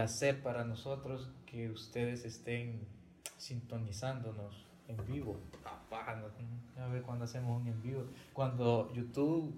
[0.00, 2.80] placer para nosotros que ustedes estén
[3.36, 5.38] sintonizándonos en vivo.
[6.78, 8.06] A ver cuando hacemos un en vivo.
[8.32, 9.54] Cuando YouTube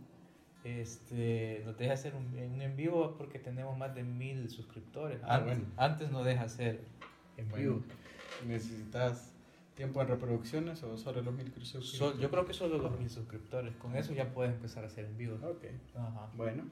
[0.64, 5.20] este, nos deja hacer un, un en vivo porque tenemos más de mil suscriptores.
[5.22, 5.72] Ah, antes, bueno.
[5.76, 6.80] antes no deja hacer
[7.36, 7.74] en vivo.
[7.78, 7.94] Bueno,
[8.48, 9.32] ¿Necesitas
[9.76, 11.84] tiempo en reproducciones o solo los mil cruces?
[11.86, 13.76] Sol- yo creo que solo los mil suscriptores.
[13.76, 15.36] Con eso ya puedes empezar a hacer en vivo.
[15.48, 15.66] Ok.
[15.94, 16.30] Ajá.
[16.36, 16.64] Bueno,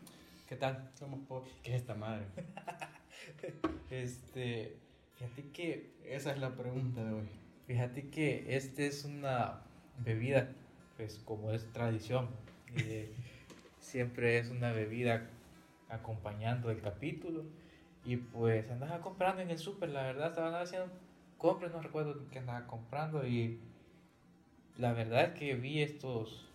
[0.48, 0.90] ¿Qué tal?
[0.98, 1.48] somos pocos.
[1.62, 2.26] ¿Qué es esta madre?
[3.90, 4.76] Este,
[5.16, 7.28] fíjate que, Esa es la pregunta de hoy.
[7.66, 9.62] fíjate que este es una
[10.04, 10.52] bebida,
[10.96, 12.28] pues como es tradición,
[12.76, 13.12] eh,
[13.80, 15.28] siempre es una bebida
[15.88, 17.44] acompañando el capítulo
[18.04, 20.88] y pues andaba comprando en el súper, la verdad, estaban haciendo
[21.36, 23.58] compras, no recuerdo qué andaba comprando y
[24.78, 26.46] la verdad es que vi estos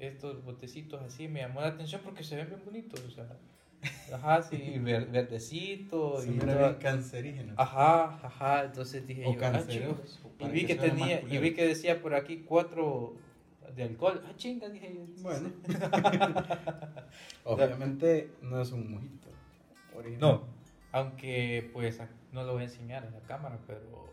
[0.00, 3.28] estos botecitos así, me llamó la atención porque se ven bien bonitos, o sea,
[4.12, 7.54] ajá, sí, ver- verdecito Se y toda- bien cancerígeno.
[7.56, 10.20] Ajá, ajá, entonces dije O yo, ah, cancerosos.
[10.38, 10.48] chinga.
[10.48, 13.16] y vi que, vea tenía, y vi que decía por aquí cuatro
[13.74, 15.22] de alcohol, ah chinga, dije yo.
[15.22, 15.52] Bueno.
[17.44, 19.28] Obviamente no es un mojito.
[19.96, 20.20] original.
[20.20, 20.42] No,
[20.92, 22.00] aunque pues
[22.32, 24.08] no lo voy a enseñar en la cámara, pero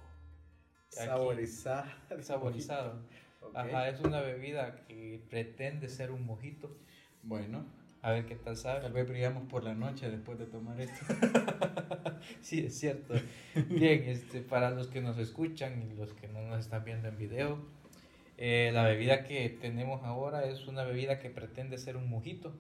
[0.98, 1.90] aquí- Saborizado.
[2.22, 3.00] saborizado.
[3.42, 3.56] Ok.
[3.56, 6.76] Ajá, es una bebida que pretende ser un mojito.
[7.24, 7.66] Bueno,
[8.02, 8.82] A ver qué tal sabe.
[8.82, 11.06] tal vez brillamos por la noche después de tomar esto.
[12.42, 13.16] Sí, es cierto.
[13.70, 17.18] Bien, este, para los que nos escuchan y los que no nos están viendo en
[17.18, 17.60] video,
[18.38, 22.54] eh, la bebida que tenemos ahora es una bebida que pretende ser un mojito.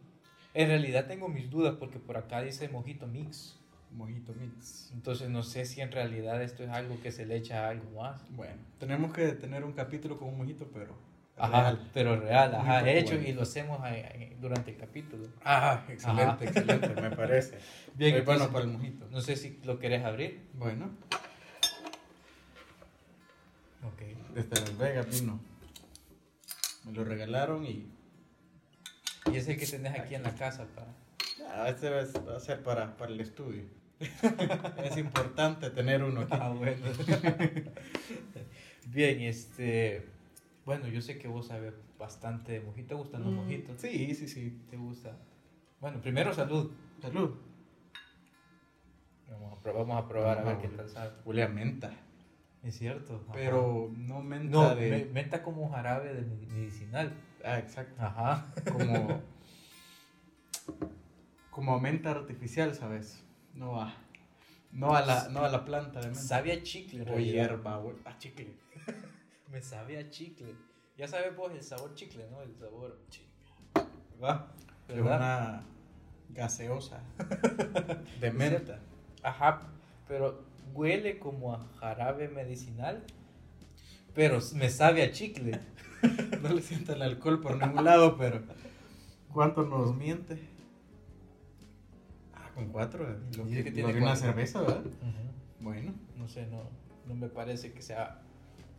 [0.53, 3.59] En realidad tengo mis dudas porque por acá dice mojito mix.
[3.91, 4.91] Mojito mix.
[4.94, 8.01] Entonces no sé si en realidad esto es algo que se le echa a algo
[8.01, 8.24] más.
[8.31, 11.10] Bueno, tenemos que tener un capítulo con un mojito, pero.
[11.44, 11.90] Ajá, real.
[11.94, 13.79] pero real, ajá, hecho y lo hacemos
[14.40, 15.28] durante el capítulo.
[15.44, 16.38] Ah, excelente, Ajá.
[16.44, 17.57] excelente, me parece.
[17.96, 19.07] Bien, Muy bueno para el mojito.
[19.09, 20.47] No sé si lo querés abrir.
[20.53, 20.91] Bueno,
[23.84, 24.01] Ok.
[24.35, 25.40] desde Las Vegas vino.
[26.85, 27.88] Me lo regalaron y.
[29.31, 30.88] Y es el que tenés aquí en la casa para...
[31.53, 33.63] Ah, este va a- va a ser para, para el estudio.
[34.84, 36.34] es importante tener uno aquí.
[36.40, 36.85] Ah, bueno.
[38.88, 40.07] Bien, este.
[40.71, 42.87] Bueno, yo sé que vos sabes bastante de mojito.
[42.87, 43.81] ¿Te gustan los Mm, mojitos?
[43.81, 44.57] Sí, sí, sí.
[44.69, 45.17] ¿Te gusta?
[45.81, 46.71] Bueno, primero salud.
[47.01, 47.35] Salud.
[49.29, 51.11] Vamos a, pro- vamos a probar a ver Ah, qué tal sabe.
[51.25, 51.91] Huele a menta.
[52.63, 53.15] Es cierto.
[53.21, 53.33] ajá.
[53.33, 54.89] Pero no menta No, de.
[54.91, 57.11] me- menta como jarabe de medicinal.
[57.43, 58.01] Ah, exacto.
[58.01, 58.45] Ajá.
[58.71, 59.21] Como.
[61.51, 63.21] como menta artificial, ¿sabes?
[63.53, 63.93] No a.
[64.71, 66.21] No a la, no a la planta de menta.
[66.21, 67.03] Sabe a chicle.
[67.11, 67.97] o hierba, güey.
[68.05, 68.53] A chicle.
[69.51, 70.56] Me sabe a chicle.
[70.97, 72.41] Ya sabes vos el sabor chicle, ¿no?
[72.41, 73.29] El sabor chicle.
[74.23, 74.51] ¿Va?
[74.88, 75.17] Es ¿Verdad?
[75.17, 75.63] una
[76.29, 77.01] gaseosa
[78.22, 78.79] de menta.
[79.23, 79.62] Ajá,
[80.07, 83.03] pero huele como a jarabe medicinal,
[84.13, 85.59] pero me sabe a chicle.
[86.41, 88.41] No le siento el alcohol por ningún lado, pero.
[89.31, 90.39] ¿Cuánto nos miente?
[92.33, 93.07] Ah, con cuatro.
[93.07, 94.81] eh, Lo que, tiene una cerveza, ¿verdad?
[95.59, 95.94] Bueno.
[96.18, 96.63] No sé, no,
[97.06, 98.19] no me parece que sea...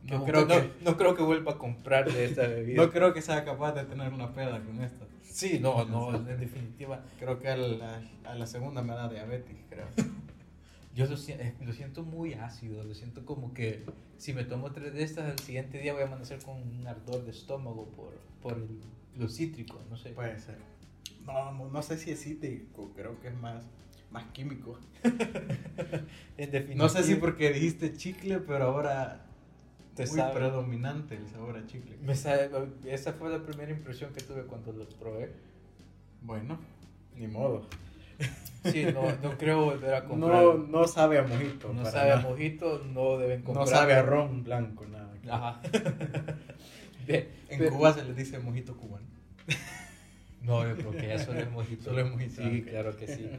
[0.04, 2.82] No No, creo no, que- no creo que vuelva a comprar de esta bebida.
[2.82, 5.06] No creo que sea capaz de tener una peda con esto.
[5.22, 7.04] sí, no, no, en definitiva.
[7.18, 9.86] Creo que a la, a la segunda me da diabetes, creo.
[10.94, 13.82] Yo lo, eh, lo siento muy ácido, lo siento como que
[14.18, 17.24] si me tomo tres de estas, al siguiente día voy a amanecer con un ardor
[17.24, 18.80] de estómago por, por el-
[19.18, 20.10] lo cítrico, no sé.
[20.10, 20.58] Puede ser.
[21.24, 23.62] No, no, no sé si es cítrico, creo que es más,
[24.10, 24.78] más químico.
[26.36, 26.74] en definitiva.
[26.84, 29.24] No sé si porque dijiste chicle, pero ahora
[29.94, 30.34] Te muy sabe.
[30.34, 31.96] predominante el sabor a chicle.
[32.00, 32.50] Me sabe-
[32.86, 35.32] esa fue la primera impresión que tuve cuando los probé.
[36.22, 36.58] Bueno,
[37.16, 37.66] ni modo.
[38.64, 40.40] Sí, no, no creo volver a comprar.
[40.40, 41.72] No, no sabe a mojito.
[41.72, 42.28] No sabe a nada.
[42.28, 43.66] mojito, no deben comprar.
[43.66, 45.12] No sabe a ron blanco, nada.
[45.28, 45.60] Ajá.
[47.48, 49.06] En Cuba se le dice mojito cubano.
[50.42, 51.84] No, yo creo que ya solo es mojito.
[51.84, 53.30] Solo es mojito, Sí, claro que sí.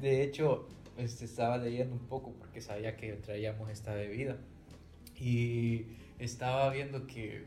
[0.00, 4.36] De hecho, este, estaba leyendo un poco porque sabía que traíamos esta bebida.
[5.20, 5.86] Y
[6.18, 7.44] estaba viendo que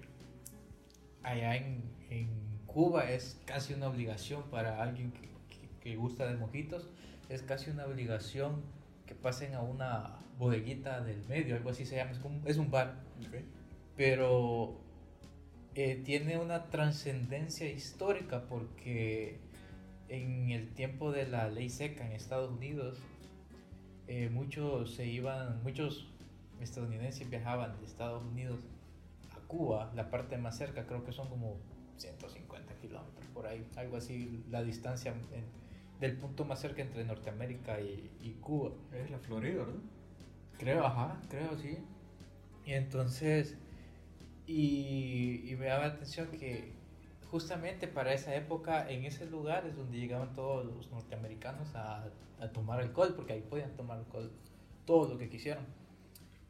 [1.24, 2.28] allá en, en
[2.68, 6.88] Cuba es casi una obligación para alguien que, que- que gusta de mojitos,
[7.30, 8.62] es casi una obligación
[9.06, 12.72] que pasen a una bodeguita del medio, algo así se llama, es, como, es un
[12.72, 12.96] bar,
[13.96, 14.76] pero
[15.76, 19.40] eh, tiene una trascendencia histórica porque
[20.10, 23.00] en el tiempo de la ley seca en Estados Unidos,
[24.08, 26.13] eh, muchos se iban, muchos
[26.64, 28.62] estadounidenses viajaban de Estados Unidos
[29.36, 31.58] a Cuba, la parte más cerca creo que son como
[31.98, 35.46] 150 kilómetros por ahí, algo así la distancia en-
[36.00, 38.72] del punto más cerca entre Norteamérica y, y Cuba.
[38.94, 39.82] Es la Florida, ¿verdad?
[40.58, 41.78] Creo, ajá, creo, sí.
[42.66, 43.58] Y entonces,
[44.48, 46.74] y, y me daba la atención que
[47.32, 52.06] justamente para esa época, en ese lugar es donde llegaban todos los norteamericanos a,
[52.40, 54.32] a tomar alcohol, porque ahí podían tomar alcohol
[54.86, 55.66] todo lo que quisieran.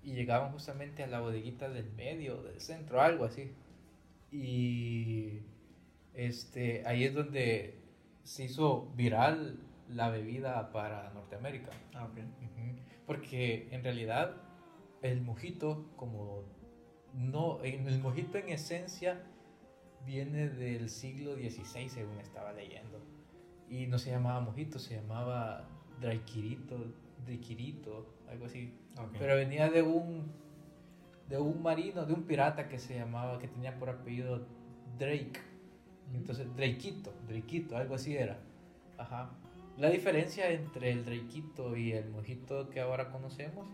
[0.03, 3.51] Y llegaban justamente a la bodeguita del medio, del centro, algo así.
[4.31, 5.39] Y
[6.13, 7.79] este, ahí es donde
[8.23, 9.59] se hizo viral
[9.89, 11.71] la bebida para Norteamérica.
[11.93, 12.07] Ah.
[13.05, 14.35] Porque en realidad
[15.01, 16.43] el mojito, como
[17.13, 19.21] no, el mojito en esencia
[20.05, 22.99] viene del siglo XVI, según estaba leyendo.
[23.69, 25.67] Y no se llamaba mojito, se llamaba
[26.01, 26.93] daiquirito,
[27.25, 28.73] daiquirito, algo así.
[28.97, 29.15] Ok.
[29.19, 30.31] Pero venía de un
[31.29, 34.45] de un marino, de un pirata que se llamaba, que tenía por apellido
[34.97, 35.39] Drake.
[36.13, 38.39] Entonces, Drakeito, Drakeito, algo así era.
[38.97, 39.31] Ajá.
[39.77, 43.67] La diferencia entre el Drakeito y el mojito que ahora conocemos,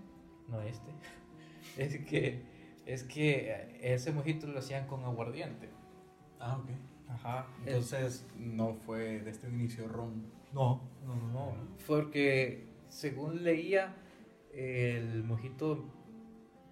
[0.47, 0.91] no este,
[1.77, 2.41] es que,
[2.85, 5.69] es que ese mojito lo hacían con aguardiente.
[6.39, 6.69] Ah, ok.
[7.09, 7.47] Ajá.
[7.65, 10.23] Entonces no fue desde un inicio ron.
[10.53, 11.53] no, no, no, no.
[11.85, 13.95] Porque según leía,
[14.53, 15.85] el mojito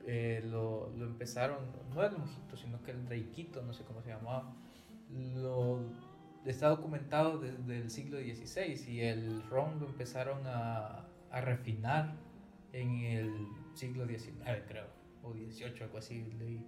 [0.06, 1.58] eh, lo, lo empezaron,
[1.94, 4.54] no el mojito, sino que el Drakeito, no sé cómo se llamaba,
[5.10, 5.80] lo
[6.46, 12.16] está documentado desde el siglo XVI y el ron lo empezaron a, a refinar
[12.74, 14.88] en el siglo XIX, creo,
[15.24, 16.66] o XVIII, algo así leí.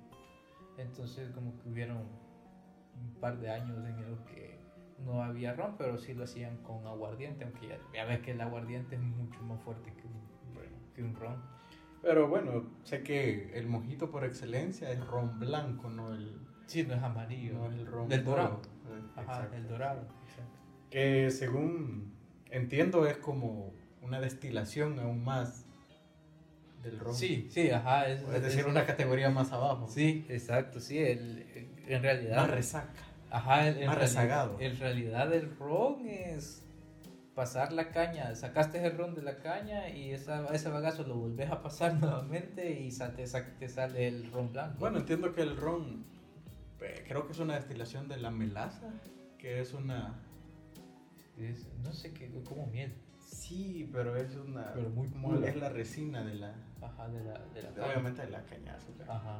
[0.77, 4.58] Entonces como que hubieron un par de años en los que
[5.05, 8.41] no había ron, pero sí lo hacían con aguardiente, aunque ya, ya ves que el
[8.41, 11.41] aguardiente es mucho más fuerte que un, que un ron.
[12.01, 16.93] Pero bueno, sé que el mojito por excelencia es ron blanco, no el, Sí, no
[16.93, 17.53] es amarillo.
[17.55, 18.61] no es el ron Del dorado.
[18.87, 19.55] Eh, Ajá, exacto.
[19.55, 20.07] el dorado.
[20.89, 22.13] Que según
[22.51, 25.65] entiendo es como una destilación aún más
[26.83, 27.13] del ron.
[27.13, 28.07] Sí, sí, ajá.
[28.07, 29.87] Es, Es decir, una categoría más abajo.
[29.89, 30.97] Sí, exacto, sí.
[30.99, 31.45] El,
[31.87, 32.37] en realidad.
[32.37, 32.93] Más resaca.
[33.31, 34.57] Ajá, en más rezagado.
[34.59, 36.65] En realidad el ron es
[37.35, 41.49] pasar la caña, sacaste el ron de la caña y esa, ese bagazo lo volvés
[41.51, 44.77] a pasar nuevamente y sa- te, sa- te sale el ron blanco.
[44.79, 46.05] Bueno, entiendo que el ron
[46.81, 48.89] eh, creo que es una destilación de la melaza,
[49.37, 50.15] que es una
[51.37, 52.93] Es- no sé qué, como miel.
[53.25, 57.39] sí, pero es una Pero muy como es la resina de la Ajá, de la,
[57.53, 59.09] de la obviamente de la caña azúcar.
[59.09, 59.39] Ajá.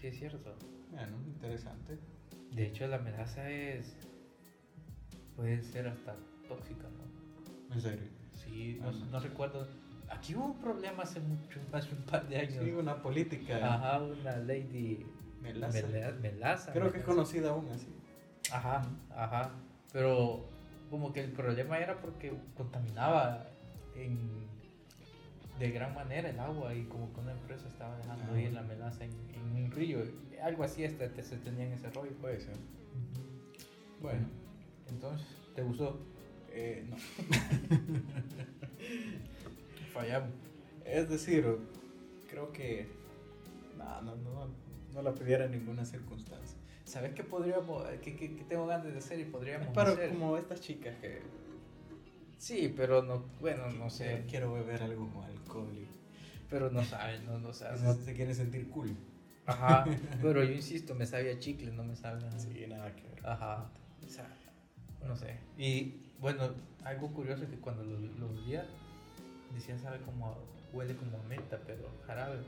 [0.00, 0.54] Sí, es cierto.
[0.90, 1.98] Bueno, interesante.
[2.54, 3.96] De hecho, la melaza es.
[5.36, 6.14] puede ser hasta
[6.48, 7.74] tóxica, ¿no?
[7.74, 8.08] En serio.
[8.34, 9.18] Sí, no, Ah, no.
[9.20, 9.66] recuerdo.
[10.08, 12.62] Aquí hubo un problema hace mucho, hace un par de años.
[12.64, 15.04] Sí, una política Ajá, una lady
[15.42, 15.80] melaza.
[15.88, 16.72] mela- melaza.
[16.72, 17.10] Creo que es melaza.
[17.12, 17.88] conocida aún así.
[18.52, 18.82] Ajá,
[19.16, 19.50] ajá.
[19.92, 20.48] Pero
[20.90, 23.46] como que el problema era porque contaminaba
[23.96, 24.46] en,
[25.58, 28.40] de gran manera el agua y como que una empresa estaba dejando Ah.
[28.40, 30.00] ir la melaza en, en un río.
[30.42, 32.12] Algo así hasta te- se tenían ese rollo.
[32.20, 32.56] Puede ser.
[34.02, 34.26] Bueno,
[34.88, 35.98] Entonces, ¿te gustó?
[36.50, 36.96] eh, no.
[39.92, 40.30] Fallamos.
[40.84, 41.44] Es decir,
[42.28, 42.86] creo que
[43.78, 44.48] no, no, no,
[44.92, 46.58] no la pidiera en ninguna circunstancia.
[46.84, 50.10] ¿Sabes qué podríamos, qué, qué- qué tengo ganas de hacer y podríamos Es para hacer?
[50.10, 51.20] como estas chicas que
[52.44, 55.88] Sí, pero no, bueno, no sé, quiero beber algo con alcohol y
[56.50, 57.78] pero no saben, no, no y saben.
[57.78, 58.94] se, se quieren sentir cool.
[59.46, 59.86] Ajá,
[60.20, 62.38] pero yo insisto, me sabía chicle, no me sabe nada.
[62.38, 63.26] Sí, nada que ver.
[63.26, 63.70] Ajá,
[64.04, 64.28] o sea,
[65.06, 65.38] no sé.
[65.56, 66.50] Y bueno,
[66.84, 68.66] algo curioso es que cuando lo, lo olía,
[69.54, 70.36] decía, sabe como,
[70.74, 72.40] huele como a menta, pero jarabe,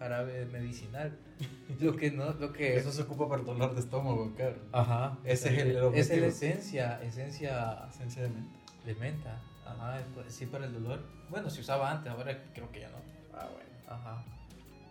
[0.00, 1.16] jarabe medicinal.
[1.80, 2.76] Lo que no, lo que...
[2.76, 4.56] Eso se ocupa para el dolor de estómago, claro.
[4.72, 8.63] Ajá, Ese es el Esa es la esencia, esencia Esencia de menta.
[8.84, 9.40] De menta.
[9.66, 11.00] Ajá, sí para el dolor.
[11.30, 12.98] Bueno, se usaba antes, ahora creo que ya no.
[13.32, 13.70] Ah, bueno.
[13.88, 14.24] Ajá.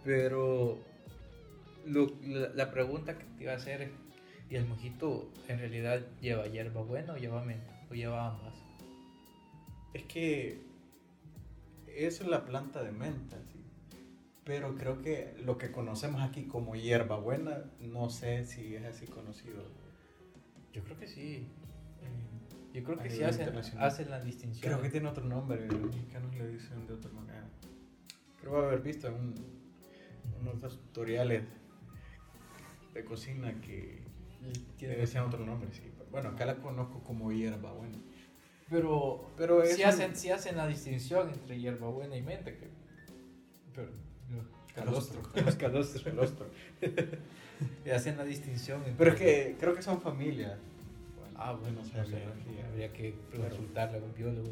[0.03, 0.79] Pero
[1.85, 3.91] lo- la, la pregunta que te iba a hacer es,
[4.49, 7.71] ¿y el mojito en realidad lleva hierba buena o lleva menta?
[7.89, 8.53] ¿O lleva ambas?
[9.93, 10.59] Es que
[11.87, 13.59] eso es la planta de menta, sí.
[14.43, 19.63] Pero creo que lo que conocemos aquí como hierbabuena, no sé si es así conocido.
[20.73, 21.47] Yo creo que sí.
[22.73, 24.61] Yo creo que sí hacen, hacen la distinción.
[24.63, 27.43] Creo que tiene otro nombre, los mexicanos le dicen de otra manera.
[28.41, 29.35] Creo haber visto un-
[30.41, 31.43] unos dos tutoriales
[32.93, 34.01] de cocina que
[34.81, 35.83] le decían otro nombre, sí.
[36.11, 37.97] Bueno, acá la conozco como hierbabuena.
[38.69, 42.51] Pero, Pero es sí, un- hacen, sí hacen la distinción entre hierba buena y menta.
[42.51, 42.69] Que,
[43.73, 43.89] pero,
[44.73, 45.21] Calostro.
[45.31, 46.03] calostro.
[46.03, 46.47] Calostro.
[47.85, 48.95] Y hacen la distinción entre...
[48.97, 50.57] Pero es que creo que son familias.
[51.33, 52.23] Bueno, Ah, bueno, no no sé,
[52.69, 54.49] habría que consultarle a un biólogo.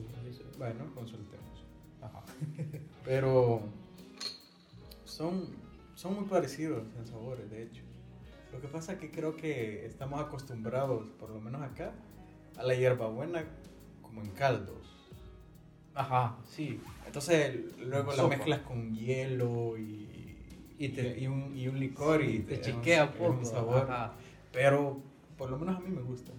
[0.58, 1.66] Bueno, consultemos.
[2.02, 2.24] Ajá.
[3.06, 3.62] Pero
[5.06, 5.48] son,
[5.96, 7.84] son muy parecidos en sabores, de hecho.
[8.52, 11.94] Lo que pasa es que creo que estamos acostumbrados, por lo menos acá,
[12.58, 13.46] a la hierbabuena
[14.02, 14.88] como en caldos.
[15.94, 16.80] Ajá, sí.
[17.06, 20.36] Entonces luego la mezclas con hielo y,
[20.78, 23.46] Y te- y un, y un licor y te da chiquea un poco.
[23.46, 23.82] sabor.
[23.90, 24.14] Ajá.
[24.52, 25.02] Pero
[25.38, 26.32] por lo menos a mí me gusta.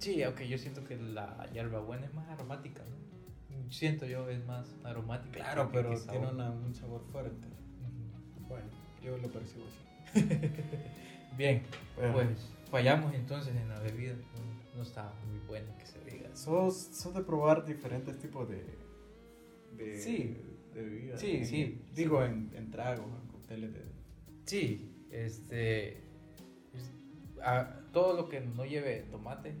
[0.00, 3.70] Sí, aunque yo siento que la hierbabuena es más aromática, ¿no?
[3.70, 5.38] Siento yo es más aromática.
[5.40, 7.46] Claro, pero tiene una- un sabor fuerte.
[8.48, 8.66] Bueno,
[9.02, 9.80] yo lo percibo así.
[11.36, 11.62] Bien,
[11.96, 12.12] Bueno.
[12.14, 14.14] pues fallamos entonces en la bebida.
[14.14, 16.34] No, no está muy bueno que se diga.
[16.34, 18.64] ¿Sos, sos de probar diferentes tipos de,
[19.76, 20.36] de, Sí.
[20.74, 21.20] de bebidas?
[21.20, 23.84] Sí, En- sí, Digo, En, en tragos, en cócteles de...
[24.46, 26.02] Sí, este.
[27.42, 29.54] a- todo lo que no lleve tomate,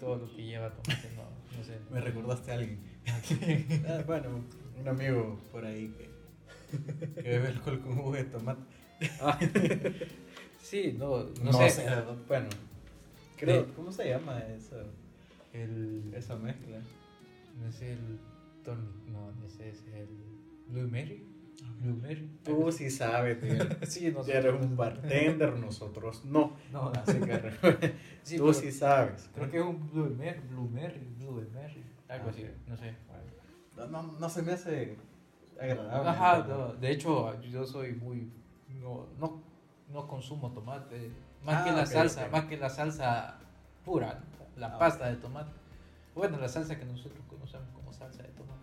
[0.00, 1.78] todo lo que lleva tomate, no, no sé.
[1.90, 2.80] Me recordaste a alguien.
[3.88, 4.40] Ah, bueno,
[4.80, 6.10] un amigo por ahí que,
[7.22, 8.62] que bebe alcohol con jugo de tomate.
[9.20, 9.38] Ah,
[10.62, 11.70] sí, no, no, No, sé.
[11.70, 11.86] sé,
[12.28, 12.48] bueno.
[13.36, 14.76] Creo, De- ¿Cómo se llama esa,
[15.52, 16.78] El, esa mezcla?
[17.58, 18.18] no es el
[18.64, 20.08] Tony, no, no sé, es el
[20.68, 21.24] Blue Mary.
[21.80, 22.38] Blue Mary.
[22.44, 23.54] Tú sí sabes, tío.
[23.86, 26.56] sí, no Ya eres un bartender, nosotros no.
[26.70, 29.28] No, Así que sí, tú sí sabes.
[29.34, 31.12] creo que es un Mary, Blue Mary,
[32.08, 32.94] algo Ah, así, no sé.
[33.76, 34.96] No, no, no se me hace
[35.58, 36.10] agradable.
[36.10, 38.30] Ajá, no, de hecho yo soy muy
[38.68, 39.42] no, no,
[39.88, 41.10] no consumo tomate,
[41.42, 43.38] más Ah, que la salsa, más que la salsa
[43.84, 44.20] pura,
[44.56, 45.50] la Ah, pasta de tomate.
[46.14, 48.60] Bueno, la salsa que nosotros conocemos como salsa de tomate.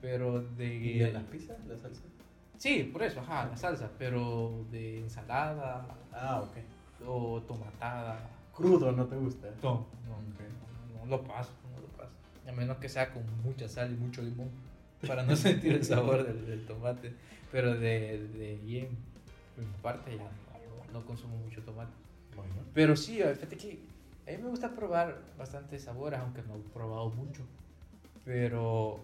[0.00, 2.02] Pero de ¿Y en las pizzas, la salsa?
[2.58, 6.56] Sí, por eso, ajá, la salsa, pero de ensalada Ah, ok.
[7.06, 8.18] o tomatada.
[8.54, 9.48] Crudo no te gusta.
[9.62, 10.40] No, no, Ok.
[10.94, 12.10] no, no lo paso, no lo paso.
[12.48, 14.50] A menos que sea con mucha sal y mucho limón
[15.06, 17.14] para no sentir el sabor del, del tomate.
[17.52, 18.86] Pero de, de ahí en,
[19.62, 20.24] en parte ya
[20.92, 21.92] no, no consumo mucho tomate.
[22.34, 22.52] Bueno.
[22.74, 23.78] Pero sí, fíjate que
[24.26, 27.42] a mí me gusta probar bastantes sabores, aunque no he probado mucho.
[28.24, 29.00] Pero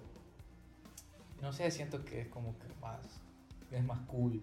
[1.41, 2.99] no sé, siento que es como que más,
[3.77, 4.41] es más cool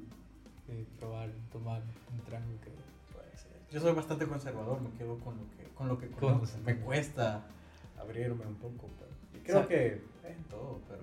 [0.67, 2.69] eh, probar, tomar un trago que...
[3.13, 3.51] Puede ser.
[3.71, 6.57] Yo soy bastante conservador, me quedo con lo que, con lo que Con- conozco.
[6.65, 7.41] Me cuesta
[7.99, 11.01] abrirme un poco, pero y creo que en todo, pero...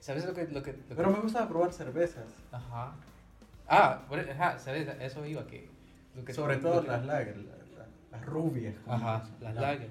[0.00, 0.46] ¿Sabes lo que...
[0.48, 2.94] Lo que, lo que- Pero me gusta probar cervezas, Ajá.
[3.68, 4.88] Ah, ajá, ¿sabes?
[5.00, 5.68] Eso iba que...
[6.16, 8.74] Lo que sobre todo las lager, la- la- las rubias.
[8.86, 9.90] Ajá, las La- lager.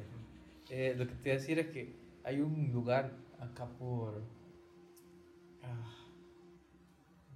[0.69, 4.21] Eh, lo que te iba a decir es que hay un lugar acá por...
[5.63, 5.98] ah,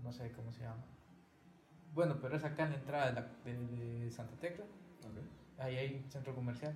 [0.04, 0.84] no sé cómo se llama.
[1.94, 4.66] Bueno, pero es acá en la entrada de, la- de- de Santa Tecla.
[5.60, 6.74] Ahí hay un centro comercial.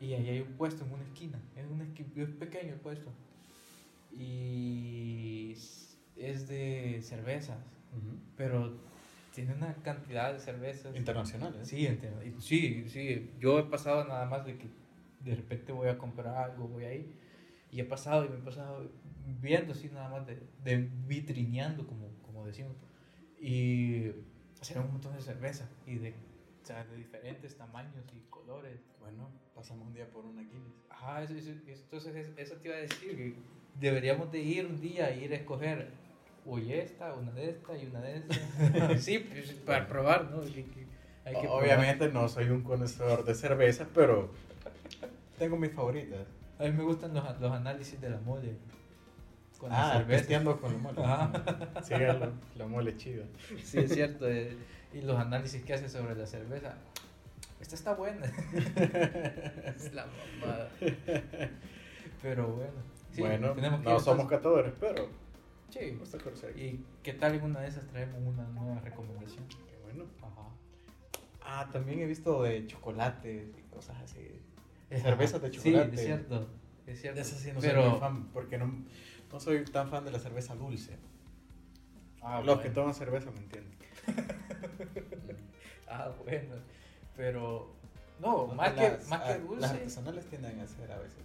[0.00, 1.38] Y ahí hay un puesto en una esquina.
[1.56, 3.10] Es, esqui- es pequeño el puesto.
[4.16, 5.52] Y
[6.16, 7.58] es de cervezas.
[8.36, 8.72] Pero
[9.34, 10.94] tiene una cantidad de cervezas.
[10.96, 11.68] Internacionales.
[11.68, 12.22] Sí, entiendo.
[12.24, 13.30] Y Sí, sí.
[13.40, 14.68] Yo he pasado nada más de que
[15.24, 17.16] de repente voy a comprar algo, voy ahí.
[17.72, 18.90] Y he pasado y me he pasado
[19.40, 22.08] viendo así nada más de, de vitrineando, como,
[22.40, 22.72] como decimos.
[23.38, 24.10] Y
[24.60, 26.10] hacían un montón de cerveza y de,
[26.62, 28.80] o sea, de diferentes tamaños y colores.
[28.98, 30.74] Bueno, pasamos un día por una Guinness.
[30.88, 33.34] Ajá, eso, eso- entonces es- eso te iba a decir, que
[33.78, 35.88] deberíamos de ir un día a ir a escoger,
[36.46, 38.34] oye esta, una de esta y una de esta.
[38.98, 40.40] sí, pues, para probar, ¿no?
[40.42, 40.86] Que- que
[41.24, 41.62] hay que probar.
[41.62, 44.30] Obviamente no soy un conocedor de cerveza, pero
[45.38, 46.26] tengo mis favoritas.
[46.58, 48.56] A mí me gustan los, los análisis de la mole.
[49.60, 50.18] Con la ah, cerveza.
[50.18, 51.04] testeando con la mole.
[51.04, 51.82] Ajá.
[51.82, 53.24] Sí, la, la mole chida.
[53.62, 54.26] Sí, es cierto.
[54.28, 54.56] eh,
[54.92, 56.74] y los análisis que hace sobre la cerveza.
[57.60, 58.24] Esta está buena.
[59.76, 60.06] es la
[60.40, 60.70] mamada.
[62.22, 62.72] Pero bueno.
[63.12, 65.08] Sí, bueno, tenemos que no somos catadores, pero
[65.70, 65.90] Sí.
[65.98, 66.56] gusta conocer.
[66.58, 69.44] ¿Y qué tal en una de esas traemos una nueva recomendación?
[69.48, 70.04] Qué bueno.
[70.22, 70.48] Ajá.
[71.42, 74.26] Ah, también he visto de chocolates y cosas así.
[74.90, 75.94] Cervezas de Sí, chocolate.
[75.94, 76.48] es cierto.
[76.86, 77.20] Es cierto.
[77.20, 78.84] Esas sí no Pero, soy muy fan, porque no,
[79.32, 80.96] no soy tan fan de la cerveza dulce.
[82.22, 82.62] Ah, Los bueno.
[82.62, 83.78] que toman cerveza me entienden.
[85.92, 86.54] Ah, bueno.
[87.16, 87.68] Pero,
[88.20, 89.60] no, más, las- que, más que dulce.
[89.60, 91.18] Las artesanales tienden a ser a veces.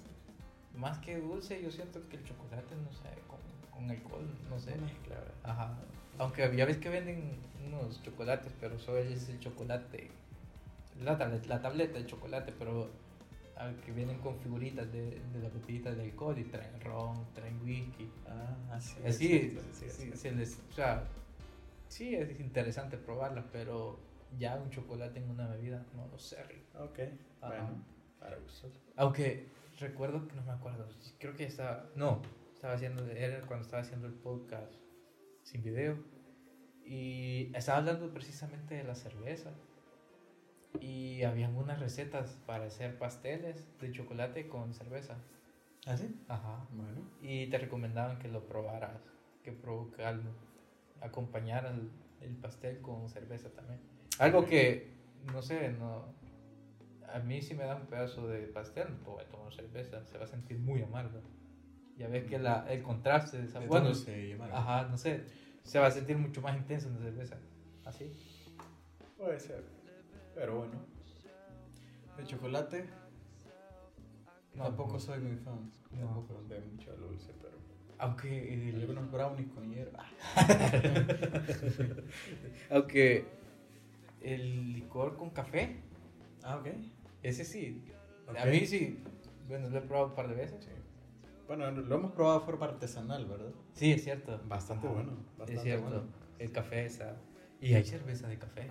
[0.76, 3.40] Más que dulce, yo siento que el chocolate, no sé, con,
[3.72, 4.76] con alcohol, no sé.
[4.76, 5.34] Mezcla, ¿verdad?
[5.44, 5.76] Ajá.
[6.18, 10.10] Aunque ya ves que venden unos chocolates, pero solo es el chocolate,
[11.04, 12.90] la, tablet- la tableta de chocolate, pero
[13.86, 18.10] que vienen con figuritas de, de las botellitas de alcohol y traen ron, traen whisky.
[18.28, 18.96] Ah, sí.
[19.06, 20.18] Así, sí, sí, sí, sí, sí.
[20.18, 21.04] se les, o sea,
[21.88, 24.00] sí es interesante probarlas, pero
[24.38, 26.38] ya un chocolate en una bebida, no lo sé.
[26.78, 27.00] Ok,
[27.42, 27.48] Ajá.
[27.48, 27.84] bueno,
[28.20, 28.72] para gustos.
[28.98, 29.48] Aunque
[29.80, 30.86] recuerdo que no me acuerdo,
[31.20, 32.22] creo que estaba, no,
[32.54, 34.74] estaba haciendo, era cuando estaba haciendo el podcast
[35.44, 35.98] sin video
[36.86, 39.52] y estaba hablando precisamente de la cerveza
[40.82, 45.18] y habían unas recetas para hacer pasteles de chocolate con cerveza.
[45.86, 46.16] ¿Ah, sí?
[46.28, 46.68] Ajá.
[46.72, 47.02] Bueno.
[47.22, 49.02] Y te recomendaban que lo probaras,
[49.44, 50.20] que provocar,
[51.02, 51.92] acompañar el,
[52.28, 53.80] el pastel con cerveza también.
[54.20, 54.88] Algo que,
[55.32, 56.06] no sé, no,
[57.14, 60.18] a mí si me da un pedazo de pastel, no voy a tomar cerveza, se
[60.18, 61.22] va a sentir muy amargo.
[61.98, 63.90] Ya ves que la, el contraste de sabor, bueno,
[64.36, 64.56] amargo.
[64.56, 65.24] ajá, no sé,
[65.64, 67.38] se va a sentir mucho más intenso en la cerveza.
[67.86, 68.12] Así.
[69.18, 69.64] Puede ser.
[70.36, 70.74] Pero bueno.
[72.18, 72.86] De chocolate.
[74.54, 75.72] No, tampoco soy muy fan.
[75.92, 76.06] No.
[76.06, 77.56] Tampoco de mucho dulce, pero.
[77.98, 80.06] Aunque el- Algunos brownies con hierba.
[82.70, 83.26] aunque
[84.22, 85.78] el licor con café,
[86.44, 86.68] Ah, ok.
[87.24, 87.84] ese sí.
[88.28, 88.46] A Ok.
[88.52, 89.00] mí sí,
[89.48, 90.64] bueno, lo he probado un par de veces.
[90.64, 90.72] Sí.
[91.48, 93.52] Bueno, lo hemos probado de forma artesanal, ¿verdad?
[93.74, 94.40] Sí, es cierto.
[94.48, 94.96] Bastante Ajá.
[94.96, 95.12] bueno.
[95.38, 95.86] Bastante es cierto.
[95.90, 96.04] bueno.
[96.40, 97.16] El café está.
[97.62, 98.70] Y hay cerveza de café.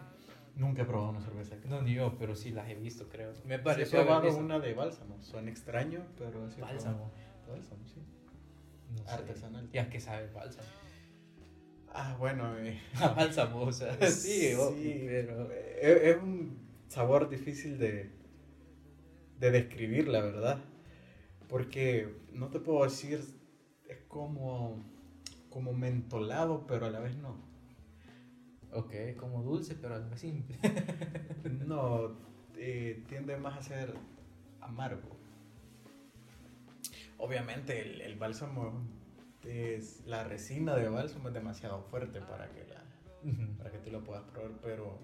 [0.56, 1.56] Nunca he probado una cerveza.
[1.68, 3.32] No, ni yo, pero sí las he visto, creo.
[3.44, 5.20] Me Sí, he probado una de bálsamo.
[5.20, 7.10] Suena extraño, pero sí Bálsamo.
[7.10, 7.12] probado.
[7.48, 8.00] Bálsamo, sí.
[8.92, 9.10] No sé.
[9.10, 9.68] Artesanal.
[9.72, 10.68] ¿Y a qué sabe el bálsamo?
[11.92, 12.56] Ah, bueno.
[12.58, 15.50] eh, A bálsamo, o sea, sí, obvio, pero.
[15.52, 16.58] Es, es un
[16.88, 18.10] sabor difícil de,
[19.40, 20.58] de describir, la verdad.
[21.48, 23.20] Porque no te puedo decir,
[23.88, 24.84] es como,
[25.50, 27.36] como mentolado, pero a la vez no.
[28.74, 30.58] Ok, como dulce, pero algo simple.
[31.66, 32.16] No,
[32.56, 33.94] eh, tiende más a ser
[34.60, 35.16] amargo.
[37.18, 38.82] Obviamente el, el bálsamo
[39.46, 42.82] es la resina de bálsamo es demasiado fuerte para que la
[43.58, 44.98] para que tú lo puedas probar, pero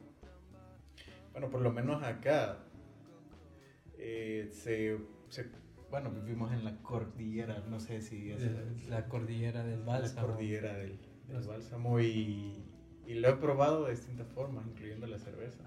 [1.33, 2.59] bueno, por lo menos acá
[3.97, 4.99] eh, se,
[5.31, 5.51] se-
[5.91, 8.43] bueno, vivimos en la cordillera, no sé si es
[8.89, 10.27] la cordillera del la bálsamo.
[10.29, 12.63] cordillera del, del bálsamo y,
[13.11, 15.65] y lo he probado de distintas formas, incluyendo la cerveza.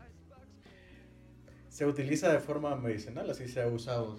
[1.69, 4.17] Se utiliza de forma medicinal, así se ha usado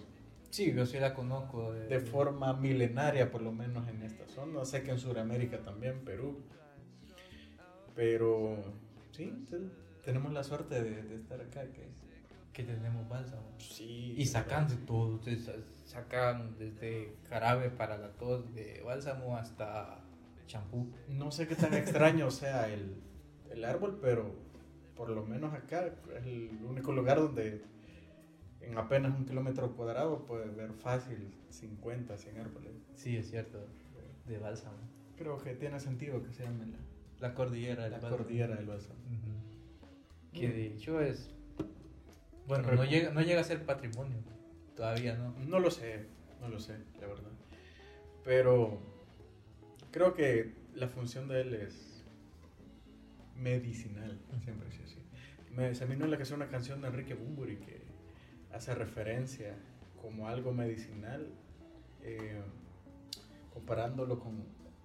[0.51, 1.73] Sí, yo sí la conozco.
[1.73, 4.65] De, de forma milenaria, por lo menos en esta zona.
[4.65, 6.39] Sé que en Sudamérica también, Perú.
[7.97, 8.57] Pero
[9.11, 9.59] sí, te-
[10.05, 11.63] tenemos la suerte de, de estar acá.
[11.73, 11.89] Que,
[12.53, 13.43] Que tenemos bálsamo.
[13.59, 15.21] sí, Y sacan de todo.
[15.87, 20.01] Sacan desde jarabe para la tos de bálsamo hasta
[20.47, 20.89] champú.
[21.09, 22.95] No sé qué tan extraño sea el,
[23.55, 24.35] el árbol, pero
[24.97, 25.87] por lo menos acá
[26.17, 27.63] es el único lugar donde
[28.61, 32.73] en apenas un kilómetro cuadrado puedes ver fácil 50, 100 árboles.
[32.95, 33.59] Sí, es cierto.
[34.27, 34.77] De bálsamo.
[35.17, 36.79] Creo que tiene sentido que se llame la,
[37.29, 38.17] La cordillera del la bálsamo.
[38.17, 38.99] cordillera del bálsamo.
[39.01, 40.39] Ujú.
[40.41, 41.31] Que de hecho es.
[42.47, 44.17] Bueno, no llega, no llega a ser patrimonio.
[44.77, 45.35] Todavía no.
[45.47, 46.07] No lo sé,
[46.41, 47.31] no lo sé, la verdad.
[48.25, 48.79] Pero
[49.91, 51.94] creo que la función de él es
[53.37, 54.99] medicinal, siempre es así.
[55.55, 57.83] Me, se me vino a la que es una canción de Enrique Bumburi que
[58.53, 59.57] hace referencia
[60.01, 61.33] como algo medicinal,
[62.03, 62.41] eh,
[63.53, 64.45] comparándolo con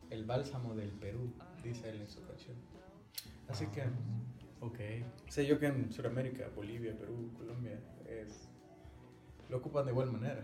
[0.09, 1.33] el bálsamo del Perú,
[1.63, 2.55] dice él en su canción.
[3.47, 3.83] Así que
[4.61, 4.77] Ok.
[5.29, 8.49] sé yo que en Sudamérica, Bolivia, Perú, Colombia, es,
[9.49, 10.43] lo ocupan de igual manera.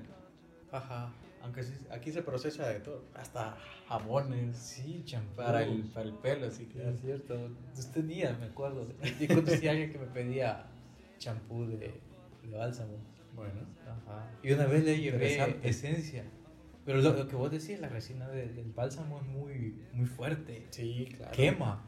[0.71, 1.11] Ajá.
[1.45, 3.55] Aunque sí- aquí se procesa de todo, hasta
[3.87, 5.35] jabones Sí, champú.
[5.35, 7.49] para el, para el pelo, así que Es cierto.
[7.77, 8.87] Usted tenía, me acuerdo.
[9.19, 10.65] Yo conocí a alguien que me pedía
[11.19, 11.77] champú de,
[12.43, 12.97] de bálsamo.
[13.35, 14.31] Bueno, Ajá.
[14.43, 16.23] Y una vez le llevé esencia.
[16.85, 20.67] Pero lo, lo que vos decís, la resina de- del bálsamo es muy, muy fuerte.
[20.71, 21.31] sí, claro.
[21.31, 21.85] Quema,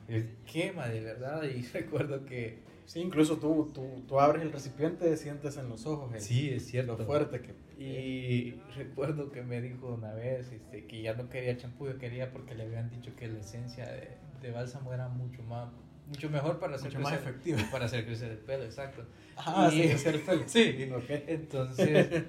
[0.51, 1.43] quema de verdad.
[1.43, 2.59] Y recuerdo que.
[2.87, 6.65] Sí, incluso tú, tú, tú abres el recipiente, sientes en los ojos el- Sí, es
[6.67, 6.97] cierto.
[6.97, 7.53] lo fuerte que...
[7.77, 12.31] Y recuerdo que me dijo una vez este, que ya no quería champú, yo quería
[12.31, 15.69] porque le habían dicho que la esencia de, de bálsamo era mucho más
[16.07, 17.57] mucho mejor para hacer Mucho más crecer- efectivo.
[17.71, 19.03] para hacer crecer el pelo, exacto.
[19.35, 20.43] Ah, Y- sí, hacer el pelo.
[20.47, 21.09] Sí, Ok.
[21.27, 22.23] entonces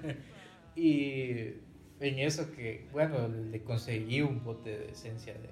[0.75, 1.31] y
[2.01, 5.49] en eso que bueno, le conseguí un bote de esencia de,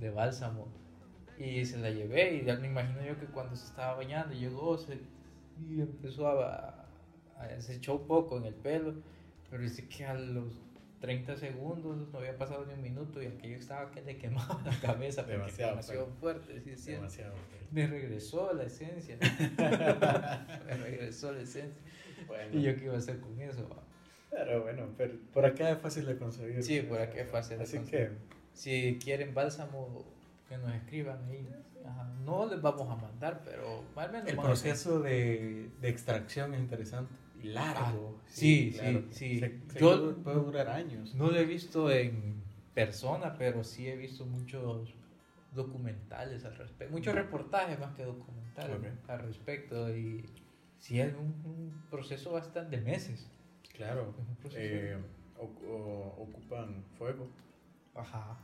[0.00, 0.68] de bálsamo
[1.38, 4.76] y se la llevé y ya me imagino yo que cuando se estaba bañando llegó
[4.78, 4.98] se,
[5.60, 6.86] y empezó a,
[7.38, 8.94] a- se echó un poco en el pelo,
[9.50, 10.60] pero dice que a los
[11.00, 14.78] 30 segundos no había pasado ni un minuto y aquello estaba que le quemaba la
[14.80, 17.02] cabeza porque Demasiado demasiado fuerte, sí, cierto.
[17.02, 17.34] Demasiado.
[17.70, 19.16] Me regresó la esencia.
[20.66, 21.82] me regresó la esencia.
[22.26, 23.68] Bueno, ¿Y yo qué iba a hacer con eso?
[24.30, 26.62] pero bueno, pero por acá es fácil de conseguir.
[26.62, 28.08] Sí, por acá es fácil de Así conseguir.
[28.08, 28.16] que,
[28.52, 30.04] Si quieren bálsamo,
[30.48, 31.48] que nos escriban ahí.
[31.86, 32.04] Ajá.
[32.24, 37.12] No les vamos a mandar, pero al menos El proceso de, de extracción es interesante
[37.42, 38.18] y largo.
[38.18, 39.38] Ah, sí, sí, sí.
[39.40, 41.14] Se- se Yo- puede- durar años.
[41.14, 42.42] No lo he visto en
[42.74, 44.94] persona, pero sí he visto muchos
[45.54, 46.92] documentales al respecto.
[46.92, 49.94] Muchos reportajes más que documentales al respecto.
[49.96, 50.24] Y
[50.78, 53.30] sí es un, un proceso bastante de meses.
[53.72, 54.14] Claro.
[54.20, 54.60] Es un proceso.
[54.60, 54.98] eh,
[55.38, 57.28] o- o- ocupan fuego,
[57.94, 58.36] Ajá.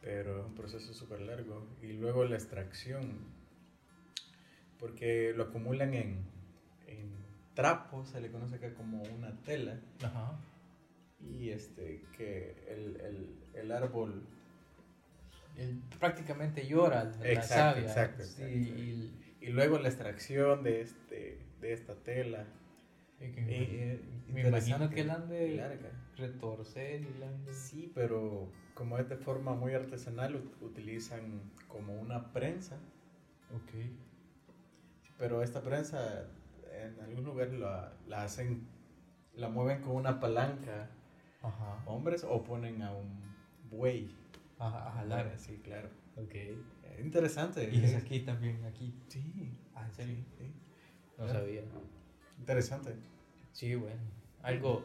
[0.00, 1.66] Pero es un proceso súper largo.
[1.82, 3.18] Y luego la extracción,
[4.78, 6.24] porque lo acumulan en,
[6.86, 7.10] en
[7.54, 9.80] trapos, se le conoce acá como una tela.
[10.02, 10.38] Ajá.
[11.20, 14.22] Y este, que el, el, el árbol
[15.56, 17.88] Él prácticamente llora la Exacto, savia.
[17.88, 18.82] exacto, Sí, exacto.
[18.82, 22.44] y- y luego la extracción de, este, de esta tela.
[23.18, 24.00] Que Eh, me, eh,
[24.42, 25.90] me imagino que la han de larga.
[26.16, 27.52] retorcer y la han de...
[27.52, 32.76] Sí, pero como es de forma muy artesanal, ut- utilizan como una prensa.
[33.54, 33.72] Ok.
[35.18, 36.24] Pero esta prensa
[36.72, 38.66] en algún lugar la, la hacen,
[39.34, 40.90] la mueven con una palanca
[41.42, 41.82] Ajá.
[41.86, 43.34] hombres o ponen a un
[43.70, 44.14] buey.
[44.58, 45.32] A, a jalar.
[45.38, 45.88] Sí, claro.
[46.16, 46.34] Ok.
[46.34, 47.68] Eh, Interesante.
[47.72, 48.94] Y es aquí también, aquí.
[49.08, 50.16] Sí, Ah, ¿en serio?
[50.16, 50.52] sí, sí.
[51.18, 51.40] No Claro.
[51.40, 51.62] sabía.
[52.38, 52.94] Interesante.
[53.52, 54.00] Sí, bueno.
[54.42, 54.84] Algo,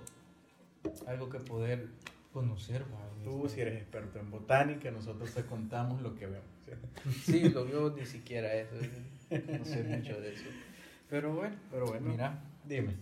[1.07, 1.87] algo que poder
[2.33, 3.55] conocer, man, Tú este.
[3.55, 6.45] si eres experto en botánica, nosotros te contamos lo que vemos.
[6.65, 7.11] ¿sí?
[7.43, 8.75] Sí, lo veo ni siquiera eso.
[9.29, 10.45] No sé mucho de eso.
[11.09, 12.39] Pero bueno, Pero bueno, mira.
[12.65, 12.95] dime.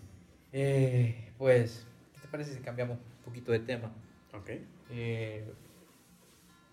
[0.51, 1.85] eh, pues,
[2.15, 3.91] ¿qué te parece si cambiamos un poquito de tema?
[4.33, 4.49] Ok.
[4.89, 5.45] Eh,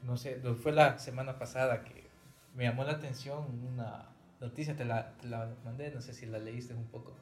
[0.03, 2.07] no sé, fue la semana pasada que
[2.55, 4.09] me llamó la atención una
[4.41, 7.13] noticia, te la, te la mandé, no sé si la leíste un poco,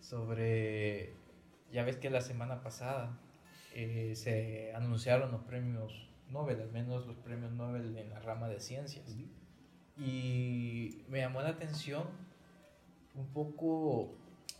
[0.00, 1.12] sobre,
[1.72, 3.18] ya ves que la semana pasada
[3.74, 8.60] eh, se anunciaron los premios Nobel, al menos los premios Nobel en la rama de
[8.60, 9.16] ciencias.
[9.96, 12.04] Y me llamó la atención
[13.14, 14.14] un poco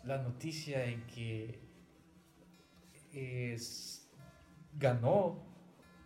[0.05, 1.61] la noticia en que
[3.12, 4.09] es-
[4.79, 5.42] ganó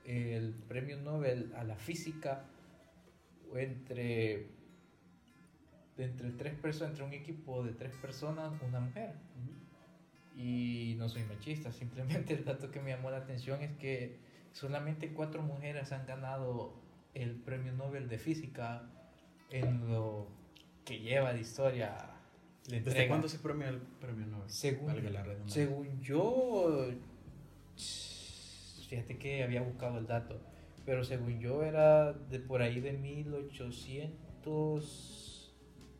[0.04, 2.44] el premio Nobel a la física
[3.54, 4.48] entre,
[5.98, 9.12] entre tres personas, entre un equipo de tres personas, una mujer.
[10.36, 14.16] Y no soy machista, simplemente el dato que me llamó la atención es que
[14.52, 16.74] solamente cuatro mujeres han ganado
[17.14, 18.82] el premio Nobel de física
[19.50, 20.26] en lo
[20.84, 22.10] que lleva de historia.
[22.68, 24.50] ¿Desde cuándo se premia el premio Nobel?
[24.50, 26.88] Según, la según yo,
[28.88, 30.40] fíjate que había buscado el dato,
[30.84, 32.94] pero según yo era de por ahí de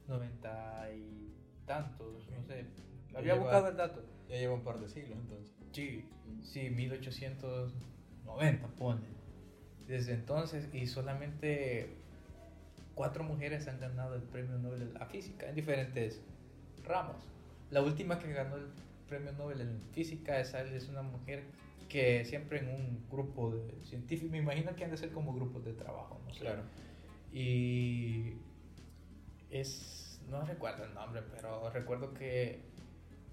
[0.08, 1.32] 1890 y
[1.66, 2.66] tantos, no sé.
[3.12, 4.02] Ya Había lleva- buscado el dato.
[4.28, 5.52] Ya lleva un par de siglos entonces.
[5.72, 6.04] Sí,
[6.42, 9.06] sí, 1890 pone.
[9.86, 11.96] Desde entonces y solamente
[12.94, 16.20] cuatro mujeres han ganado el premio Nobel de la física en diferentes
[16.84, 17.16] ramos.
[17.70, 18.66] La última que ganó el
[19.08, 21.42] premio Nobel en física es, es una mujer
[21.88, 25.64] que siempre en un grupo de científicos, me imagino que han de ser como grupos
[25.64, 26.32] de trabajo, no.
[26.32, 26.62] Claro.
[27.32, 28.32] Y
[29.60, 32.60] es, no recuerdo el nombre, pero recuerdo que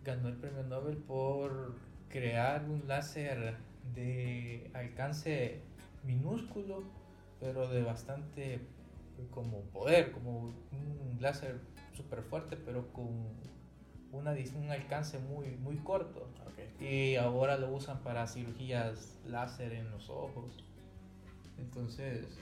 [0.03, 1.75] ganó el premio Nobel por
[2.09, 3.55] crear un láser
[3.95, 5.61] de alcance
[6.03, 6.83] minúsculo,
[7.39, 8.59] pero de bastante
[9.31, 10.39] como poder, como
[10.71, 11.59] un láser
[11.93, 13.07] súper fuerte, pero con
[14.11, 16.27] una, un alcance muy, muy corto.
[16.79, 20.63] Y ahora lo usan para cirugías láser en los ojos.
[21.59, 22.39] Entonces,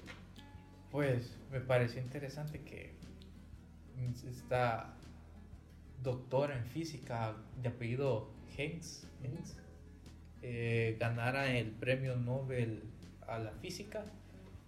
[0.92, 2.94] pues me pareció interesante que
[4.08, 4.94] esta
[6.02, 9.58] doctora en física de apellido Hens, Hens,
[10.42, 12.84] eh, ganara el premio Nobel
[13.28, 14.06] a la física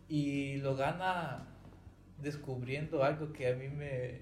[0.09, 1.47] y lo gana
[2.21, 4.19] descubriendo algo que a mí me,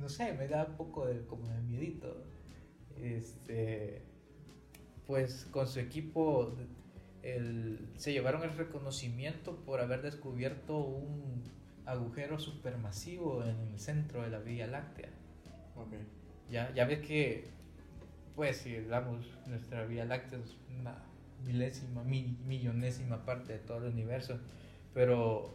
[0.00, 2.24] no sé, me da un poco de, como de miedito.
[3.00, 4.02] Este,
[5.06, 6.54] pues con su equipo
[7.22, 11.42] el- se llevaron el reconocimiento por haber descubierto un
[11.86, 15.08] agujero supermasivo en el centro de la Vía Láctea.
[15.76, 15.94] Ok.
[16.50, 17.48] Ya, ya ves que,
[18.36, 20.94] pues si hablamos, nuestra Vía Láctea es una
[21.44, 24.38] milésima, mi- millonésima parte de todo el universo,
[24.94, 25.54] pero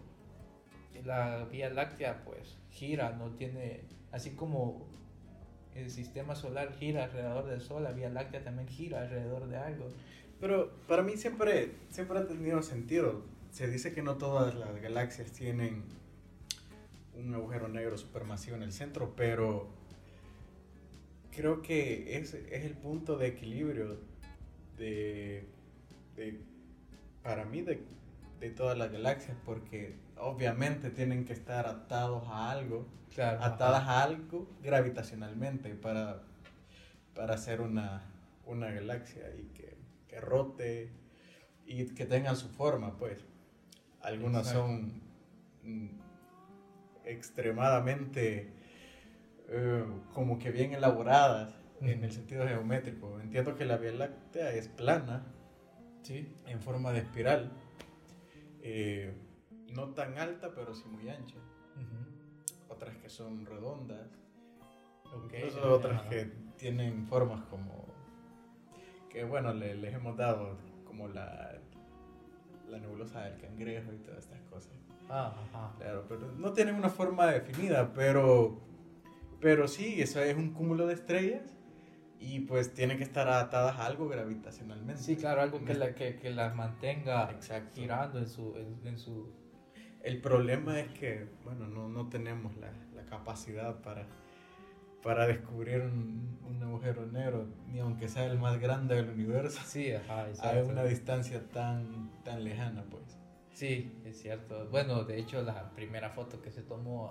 [1.06, 4.88] la Vía Láctea pues gira, no tiene, así como
[5.76, 9.88] el sistema solar gira alrededor del Sol, la Vía Láctea también gira alrededor de algo.
[10.40, 13.24] Pero para mí siempre, siempre ha tenido sentido.
[13.52, 15.84] Se dice que no todas las galaxias tienen
[17.18, 19.68] un agujero negro supermasivo en el centro, pero
[21.32, 23.98] creo que es, es el punto de equilibrio
[24.78, 25.48] de,
[26.16, 26.40] de-
[27.24, 27.84] para mí de,
[28.40, 33.44] de todas las galaxias, porque obviamente tienen que estar atados a algo, Claro.
[33.44, 34.00] atadas ajá.
[34.00, 36.22] a algo gravitacionalmente para,
[37.16, 38.04] para hacer una,
[38.46, 39.76] una galaxia y que,
[40.08, 40.92] que rote
[41.66, 43.20] y que tengan su forma, pues.
[44.02, 44.68] Algunas Exacto.
[44.68, 45.02] son
[45.64, 45.88] mm,
[47.08, 48.52] extremadamente
[49.50, 53.20] eh, como que bien elaboradas en el sentido geométrico.
[53.20, 55.26] Entiendo que la Vía Láctea es plana,
[56.02, 56.28] Sí.
[56.46, 57.52] en forma de espiral,
[58.62, 59.14] eh,
[59.74, 61.38] no tan alta, pero sí muy ancha.
[62.70, 64.08] Otras que son redondas,
[65.16, 66.26] incluso otras que
[66.58, 67.86] tienen formas como
[69.10, 71.60] que bueno le- les hemos dado como la
[72.68, 74.74] la nebulosa del cangrejo y todas estas cosas
[75.10, 75.74] Ah, ajá.
[75.78, 78.60] claro pero no tienen una forma definida pero
[79.40, 81.58] pero sí eso es un cúmulo de estrellas
[82.20, 86.16] y pues tienen que estar atadas a algo gravitacionalmente Sí, claro, algo que, la, que,
[86.18, 87.76] que las mantenga Exacto.
[87.76, 89.32] girando en su, en, en su...
[90.02, 94.08] El problema es que, bueno, no, no tenemos la, la capacidad para,
[95.04, 99.92] para descubrir un, un agujero negro, ni aunque sea el más grande del universo, Sí,
[99.92, 103.16] ajá, a una distancia tan, tan lejana, pues.
[103.58, 104.68] Sí, es cierto.
[104.70, 107.10] Bueno, de hecho, la primera foto que se tomó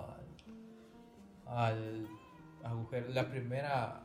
[1.45, 2.07] al, al
[2.63, 4.03] agujero, la primera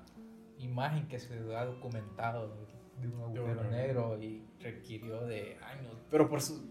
[0.59, 2.53] imagen que se ha documentado
[3.01, 5.95] de un agujero negro y requirió de años.
[6.11, 6.69] Pero por su,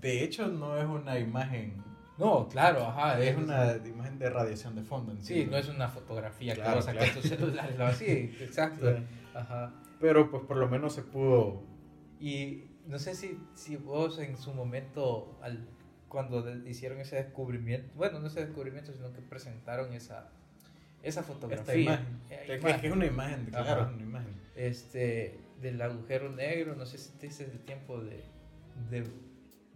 [0.00, 1.80] de hecho no es una imagen,
[2.18, 3.20] No, claro, ajá.
[3.20, 5.14] es una imagen de radiación de fondo.
[5.20, 7.12] Sí, no es una fotografía Claro, que claro.
[7.14, 8.06] tu celular así,
[8.40, 8.80] exacto.
[8.80, 9.04] Claro.
[9.34, 9.72] Ajá.
[10.00, 11.62] Pero pues por lo menos se pudo...
[12.18, 15.66] Y no sé si, si vos en su momento, al,
[16.08, 20.30] cuando hicieron ese descubrimiento, bueno, no ese descubrimiento, sino que presentaron esa,
[21.02, 21.62] esa fotografía.
[21.74, 22.20] Esta imagen.
[22.30, 24.34] eh, que- es una imagen, claro, una imagen.
[24.56, 28.24] este, del agujero negro, no sé si te hiciste el tiempo de,
[28.90, 29.04] de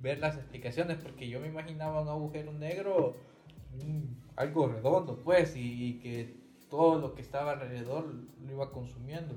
[0.01, 3.17] ver las explicaciones, porque yo me imaginaba un agujero negro,
[4.37, 6.37] algo redondo, pues, y, y que
[6.69, 8.13] todo lo que estaba alrededor
[8.45, 9.35] lo iba consumiendo,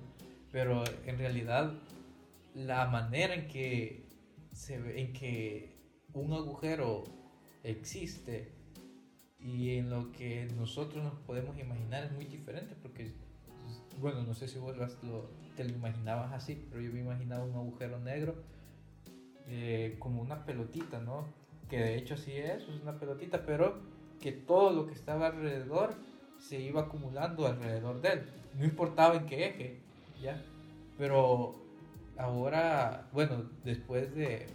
[0.51, 1.71] pero en realidad
[2.65, 4.06] la manera en que,
[4.54, 5.78] se ve- en que
[6.13, 7.04] un agujero
[7.63, 8.52] existe
[9.39, 13.12] y en lo que nosotros nos podemos imaginar es muy diferente porque
[14.00, 17.56] bueno no sé si vos lo, te lo imaginabas así pero yo me imaginaba un
[17.56, 18.36] agujero negro
[19.48, 21.26] eh, como una pelotita no
[21.69, 23.80] que de hecho sí es es una pelotita pero
[24.19, 25.93] que todo lo que estaba alrededor
[26.39, 28.22] se iba acumulando alrededor de él.
[28.56, 29.82] No importaba en qué eje
[30.22, 30.41] ya
[30.98, 31.56] pero
[32.19, 34.45] ahora bueno después de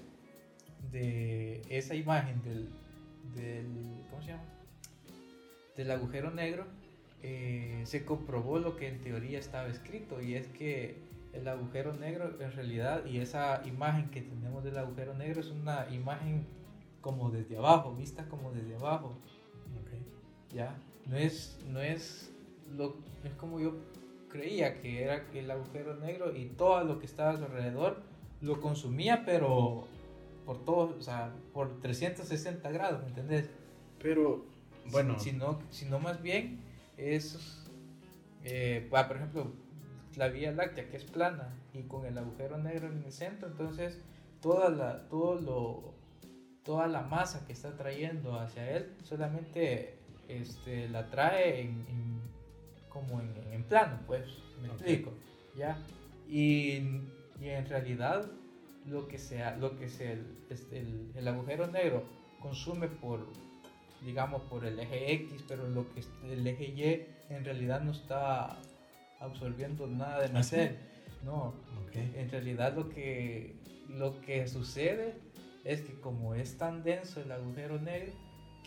[0.93, 2.69] de esa imagen del,
[3.35, 4.45] del ¿cómo se llama?
[5.77, 6.67] del agujero negro
[7.23, 12.39] eh, se comprobó lo que en teoría estaba escrito y es que el agujero negro
[12.39, 16.47] en realidad y esa imagen que tenemos del agujero negro es una imagen
[17.01, 19.17] como desde abajo vista como desde abajo
[20.53, 22.31] ya no es no es
[22.77, 23.75] lo no es como yo
[24.35, 28.03] creía que era el agujero negro y todo lo que estaba a su alrededor
[28.41, 29.87] lo consumía pero
[30.45, 33.49] por todo o sea por 360 grados ¿me entendés?
[34.03, 34.45] Pero,
[34.91, 36.59] bueno, sino, sino más bien
[36.99, 37.39] es,
[38.43, 39.53] eh, por ejemplo,
[40.17, 44.01] la Vía Láctea que es plana y con el agujero negro en el centro, entonces
[44.43, 45.95] toda la, todo lo,
[46.65, 49.95] toda la masa que está trayendo hacia él solamente
[50.29, 52.24] este, la trae en, en-
[52.95, 54.23] como en, en plano, pues,
[54.63, 55.13] me explico,
[55.57, 55.77] ¿ya?
[56.29, 56.79] Y,
[57.41, 58.25] y en realidad
[58.87, 62.05] lo que sea, lo que sea el, este, el, el agujero negro
[62.41, 63.27] consume por,
[64.03, 67.93] digamos, por el eje X, pero lo que es el eje Y en realidad no
[67.93, 68.57] está
[69.19, 70.77] absorbiendo nada de ¿Ah, materia.
[71.25, 71.55] No,
[71.87, 71.97] ok.
[71.97, 73.57] en realidad lo que,
[73.89, 75.15] lo que sucede
[75.65, 78.13] es que como es tan denso el agujero negro,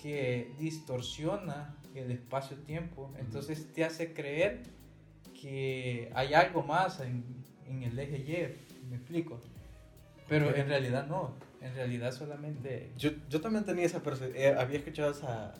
[0.01, 4.63] que distorsiona el espacio-tiempo, entonces te hace creer
[5.39, 7.23] que hay algo más en,
[7.65, 9.41] en el eje Y, me explico.
[10.29, 12.91] Pero en realidad no, en realidad solamente...
[12.97, 14.01] Yo, yo también tenía esa
[14.35, 15.53] eh, había escuchado esa,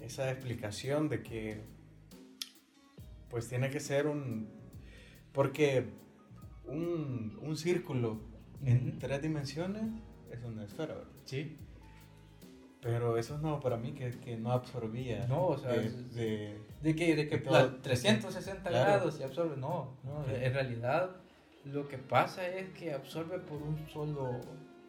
[0.00, 1.60] esa explicación de que
[3.28, 4.48] pues tiene que ser un
[5.32, 5.86] porque
[6.66, 8.20] un, un círculo
[8.64, 9.84] en tres dimensiones
[10.30, 11.10] es una esfera, ¿verdad?
[11.24, 11.56] Sí.
[12.82, 16.58] Pero eso es nuevo para mí que, que no absorbía No, o sea, de, de-
[16.82, 17.76] ¿De que De que De todo.
[17.76, 18.84] 360 Claro.
[18.92, 19.56] grados se absorbe.
[19.56, 20.24] No, no.
[20.28, 21.10] En realidad
[21.64, 24.40] lo que pasa es que absorbe por un solo,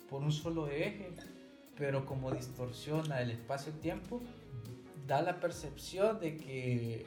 [0.10, 1.12] por un solo eje,
[1.78, 4.22] pero como distorsiona el espacio-tiempo,
[5.06, 7.06] da la percepción de que,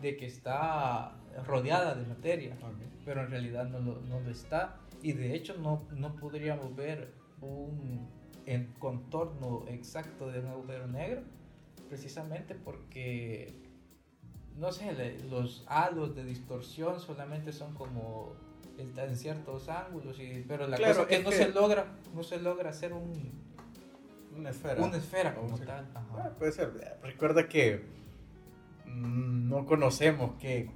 [0.00, 2.56] de, que está rodeada de materia,
[3.04, 4.76] pero en realidad no lo, no lo está.
[5.02, 8.08] Y de hecho no, no podríamos ver un,
[8.46, 11.22] en contorno exacto de un agujero negro,
[11.88, 13.54] precisamente porque,
[14.56, 18.32] no sé, los halos de distorsión solamente son como
[18.78, 21.86] en ciertos ángulos, y, pero la Claro, cosa es que es no que- se logra,
[22.14, 23.12] no se logra hacer un,
[24.36, 24.82] Una esfera.
[24.82, 25.86] una esfera como tal.
[25.94, 26.98] Ah, puede ser.
[27.02, 27.82] Recuerda que
[28.86, 30.70] mm, no conocemos que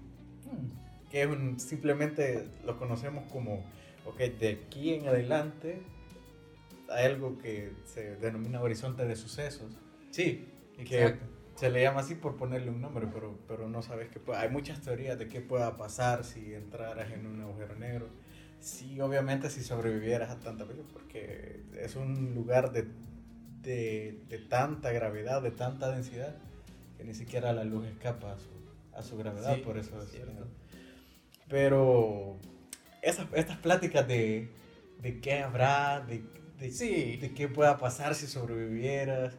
[1.13, 3.63] es un, simplemente lo conocemos como,
[4.05, 5.81] ok, de aquí en adelante
[6.95, 9.73] hay algo que se denomina horizonte de sucesos.
[10.11, 11.27] Sí, Que exacto.
[11.57, 14.39] se le llama así por ponerle un nombre, pero, pero no sabes qué puede.
[14.41, 18.09] Hay muchas teorías de qué pueda pasar si entraras en un agujero negro.
[18.61, 22.87] Sí, obviamente si sobrevivieras a tanta película, porque es un lugar de,
[23.63, 26.37] de, de tanta gravedad, de tanta densidad,
[26.97, 28.51] que ni siquiera la luz escapa a su,
[28.95, 30.47] a su gravedad, Sí, por eso es cierto.
[31.49, 32.39] Pero
[33.03, 34.49] esas, estas pláticas de,
[35.03, 36.25] de qué habrá, de,
[36.59, 37.17] de, Sí.
[37.17, 39.37] de qué pueda pasar si sobrevivieras,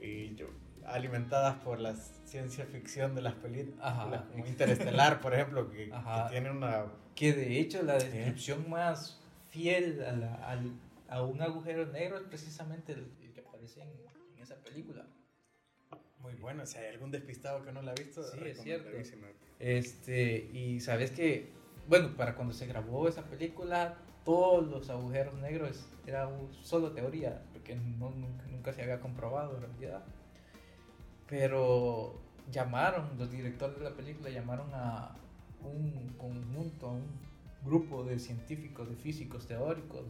[0.00, 0.48] y yo-
[0.86, 3.92] alimentadas por la ciencia ficción de las películas,
[4.30, 6.86] como Interestelar, por ejemplo, que, que tiene una...
[7.16, 12.24] Que de hecho la descripción más fiel a, la- al- a un agujero negro es
[12.24, 13.88] precisamente el, el que aparece en,
[14.36, 15.06] en esa película.
[16.20, 18.88] Muy buena, si hay algún despistado que no la ha visto, Sí, es cierto.
[19.58, 21.52] Este, y sabes que,
[21.88, 26.28] bueno, para cuando se grabó esa película, todos los agujeros negros era
[26.60, 30.04] solo teoría, porque no, nunca, nunca se había comprobado en realidad.
[31.28, 35.16] Pero llamaron, los directores de la película llamaron a
[35.62, 37.06] un conjunto, a un
[37.64, 40.02] grupo de científicos, de físicos teóricos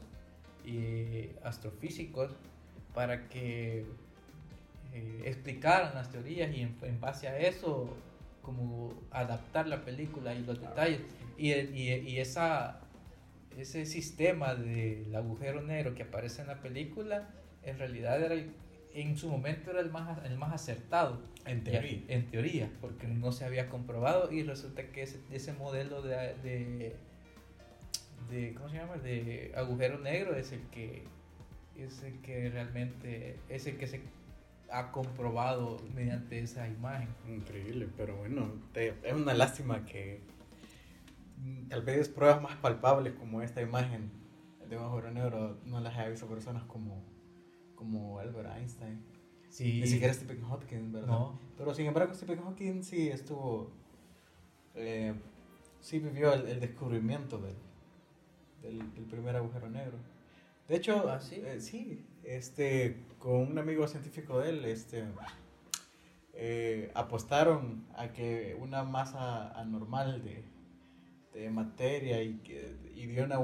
[0.64, 2.32] y astrofísicos
[2.94, 3.86] para que
[4.92, 7.88] eh, explicaran las teorías y en, en base a eso
[8.42, 11.00] como adaptar la película y los detalles
[11.38, 12.80] y, el- y, y esa
[13.56, 17.28] ese sistema del agujero negro que aparece en la película
[17.62, 18.52] en realidad era el-
[18.94, 22.00] en su momento era el más el más acertado En ya, teoría.
[22.08, 26.96] en teoría, porque no se había comprobado y resulta que ese, ese modelo de, de,
[28.30, 28.96] de- ¿cómo se llama?
[28.96, 31.04] De agujero negro es el que
[31.78, 34.00] es el que realmente es el que se
[34.70, 37.08] ha comprobado mediante esa imagen.
[37.28, 40.20] Increíble, pero bueno, te- es una lástima que
[41.68, 44.10] tal vez pruebas más palpables como esta imagen
[44.68, 47.02] de un agujero negro no las haya visto personas como,
[47.74, 49.02] como Albert Einstein.
[49.48, 49.80] Sí.
[49.80, 51.08] Ni siquiera Stephen Hawking, ¿verdad?
[51.08, 51.38] No.
[51.56, 53.70] Pero sin embargo, Stephen Hawking sí estuvo.
[54.74, 55.14] eh,
[55.80, 57.54] sí vivió el, el descubrimiento del,
[58.62, 59.96] del, del primer agujero negro.
[60.68, 61.36] De hecho, ¿Ah, sí?
[61.44, 65.04] eh, sí, este, con un amigo científico de él, este,
[66.34, 70.44] eh, apostaron a que una masa anormal de,
[71.36, 72.40] de materia y,
[72.94, 73.38] y de, una,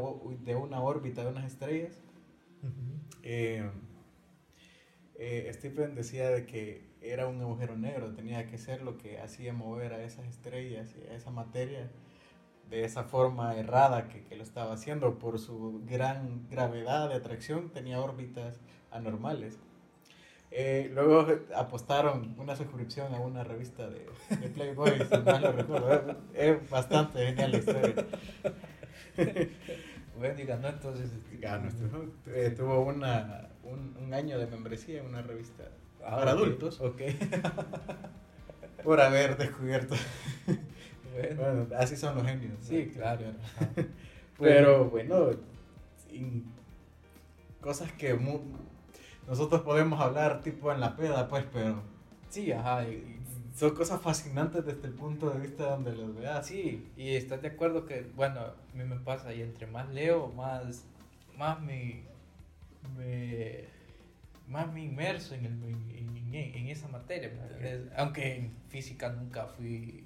[0.45, 1.99] de una órbita de unas estrellas
[3.23, 3.71] eh,
[5.17, 9.53] eh, Stephen decía de que era un agujero negro, tenía que ser lo que hacía
[9.53, 11.91] mover a esas estrellas y a esa materia
[12.71, 17.71] de esa forma errada que, que lo estaba haciendo por su gran gravedad de atracción,
[17.71, 19.59] tenía órbitas anormales.
[20.55, 26.11] Eh, luego apostaron una suscripción a una revista de, de Playboy, si mal lo recuerdo.
[26.35, 27.95] Es, es bastante genial la historia.
[30.19, 31.11] Bueno, y ganó entonces.
[31.11, 35.65] este, Ganó, estuvo- eh, tuvo una, un, un año de membresía en una revista
[36.05, 37.01] Ah, para ok, adultos Ok.
[38.85, 39.95] por haber descubierto.
[41.15, 41.43] bueno.
[41.43, 42.53] Bueno, así son los genios.
[42.59, 42.65] ¿no?
[42.65, 43.25] Sí, claro.
[44.39, 45.31] Pero bueno,
[47.61, 48.15] cosas que
[49.29, 51.83] nosotros podemos hablar tipo en la peda, pues, pero
[52.29, 52.85] Sí, ajá.
[52.89, 53.19] y- y-
[53.55, 56.47] son cosas fascinantes desde el punto de vista donde los veas.
[56.47, 60.29] Sí, y estás de acuerdo que, bueno, a mí me pasa, y entre más leo,
[60.29, 60.85] más,
[61.37, 62.03] más me,
[62.97, 63.65] me-
[64.49, 67.31] más me inmerso en, el- en, en- en esa materia.
[67.97, 70.05] Aunque en física nunca fui,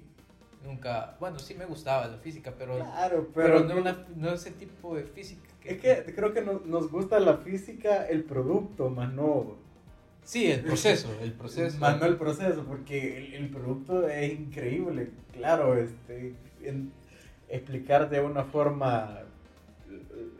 [0.63, 4.51] nunca, bueno, sí me gustaba la física, pero, Claro, pero, pero, no, una- no ese
[4.51, 5.46] tipo de física.
[5.67, 9.55] Es que creo que no- nos gusta la física, el producto, más no
[10.23, 11.77] Sí, el proceso, el proceso.
[11.79, 15.09] Más no el proceso, porque el, el producto es increíble.
[15.31, 16.91] Claro, este, en-
[17.49, 19.19] explicar de una forma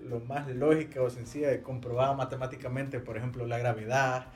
[0.09, 4.27] lo más lógica o sencilla, comprobada matemáticamente, por ejemplo, la gravedad,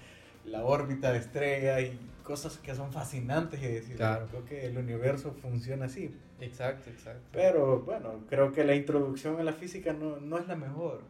[0.45, 3.61] la órbita de estrella y cosas que son fascinantes.
[3.61, 4.27] Y decir, Claro.
[4.27, 6.15] creo que el universo funciona así.
[6.39, 7.21] Exacto, exacto.
[7.31, 11.03] Pero bueno, creo que la introducción a la física no, no es la mejor.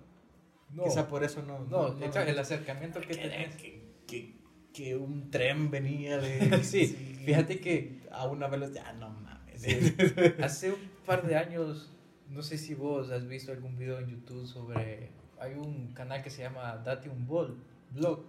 [0.71, 1.59] No, Quizá por eso no.
[1.65, 3.55] no, exacto, el acercamiento que que, tenés.
[3.55, 4.35] que, que,
[4.73, 6.59] que un tren venía de.
[6.63, 6.87] Sí,
[7.25, 8.93] fíjate que A una velocidad.
[8.95, 9.61] No mames.
[9.61, 9.95] Sí.
[10.41, 11.91] Hace un par de años,
[12.29, 15.09] no sé si vos has visto algún video en YouTube sobre.
[15.39, 17.57] Hay un canal que se llama Date un Bol.
[17.91, 18.23] blog.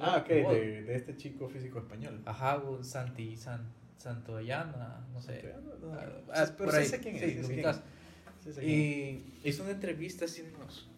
[0.00, 2.22] Ah, ok, de, de este chico físico español.
[2.24, 5.54] Ajá, un Santi, San, Santoyana, no sé.
[5.80, 7.46] No, Ah, ah, pero por ahí, sé quién es.
[7.46, 8.54] sí, es.
[8.54, 8.60] Sí.
[8.60, 10.88] Y hizo una entrevista hace unos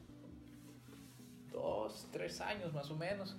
[1.53, 3.37] dos, tres años más o menos.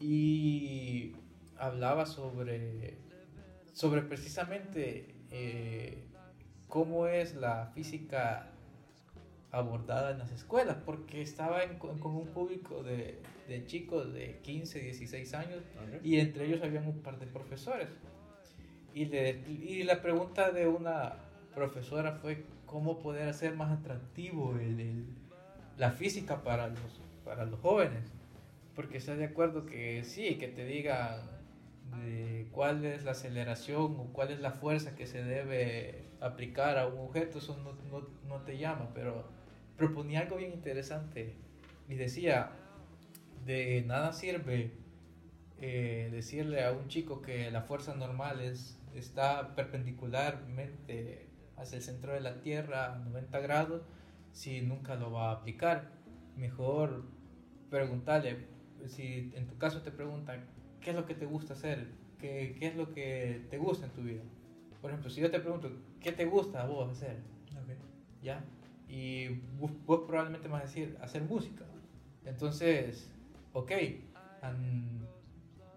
[0.00, 1.12] Y
[1.56, 2.98] hablaba sobre,
[3.72, 6.04] sobre precisamente eh,
[6.68, 8.48] cómo es la física
[9.52, 13.20] abordada en las escuelas, porque estaba en- con un público de,
[13.52, 15.62] de chicos de 15, 16 años
[16.02, 17.88] y entre ellos habían un par de profesores.
[18.94, 21.14] Y, le, y la pregunta de una
[21.54, 25.06] profesora fue cómo poder hacer más atractivo el- el-
[25.78, 28.04] la física para los, para los jóvenes.
[28.74, 31.20] Porque estás de acuerdo que sí, que te digan
[32.02, 36.86] de cuál es la aceleración o cuál es la fuerza que se debe aplicar a
[36.86, 39.24] un objeto, eso no, no, no te llama, pero
[39.76, 41.34] proponía algo bien interesante
[41.88, 42.50] y decía,
[43.44, 44.72] de nada sirve
[45.64, 52.12] eh, decirle a un chico que la fuerza normal es, está perpendicularmente hacia el centro
[52.12, 53.82] de la Tierra a 90 grados
[54.32, 55.92] si nunca lo va a aplicar.
[56.36, 57.04] Mejor
[57.70, 58.48] preguntarle,
[58.86, 60.46] si en tu caso te preguntan,
[60.80, 61.86] ¿qué es lo que te gusta hacer?
[62.18, 64.22] ¿Qué, qué es lo que te gusta en tu vida?
[64.80, 65.70] Por ejemplo, si yo te pregunto,
[66.00, 67.18] ¿qué te gusta a vos hacer?
[68.20, 68.44] ¿Ya?
[68.88, 69.28] Y
[69.60, 71.64] vos, vos probablemente me vas a decir, hacer música.
[72.24, 73.10] Entonces,
[73.52, 73.72] ok,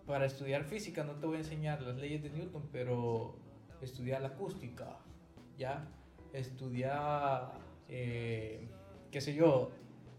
[0.05, 3.35] para estudiar física no te voy a enseñar las leyes de Newton, pero
[3.81, 4.97] estudiar la acústica,
[5.57, 5.87] ¿ya?
[6.33, 7.51] Estudiar,
[7.89, 8.67] eh,
[9.11, 9.71] qué sé yo,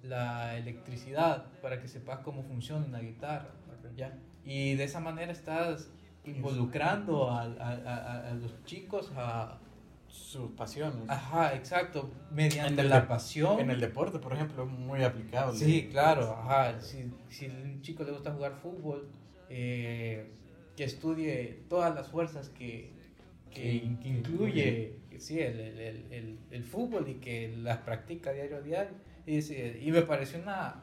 [0.03, 3.51] la electricidad para que sepas cómo funciona una guitarra,
[3.97, 4.17] ¿ya?
[4.45, 5.91] Y de esa manera estás
[6.25, 7.47] involucrando a, a-
[7.85, 9.59] a- a los chicos a...
[10.17, 11.09] Sus pasiones.
[11.09, 13.61] Ajá, exacto, mediante En la pasión.
[13.61, 15.57] En el deporte, por ejemplo, es muy aplicable.
[15.59, 16.81] Sí, claro, ajá.
[16.81, 19.09] Si, si a un chico le gusta jugar fútbol,
[19.51, 20.31] eh,
[20.77, 22.93] que estudie todas las fuerzas que,
[23.51, 28.61] que, Que- incluye sí, el, el- el- el- fútbol y que las practica diario a
[28.61, 28.95] diario.
[29.27, 30.83] Y, y me pareció una,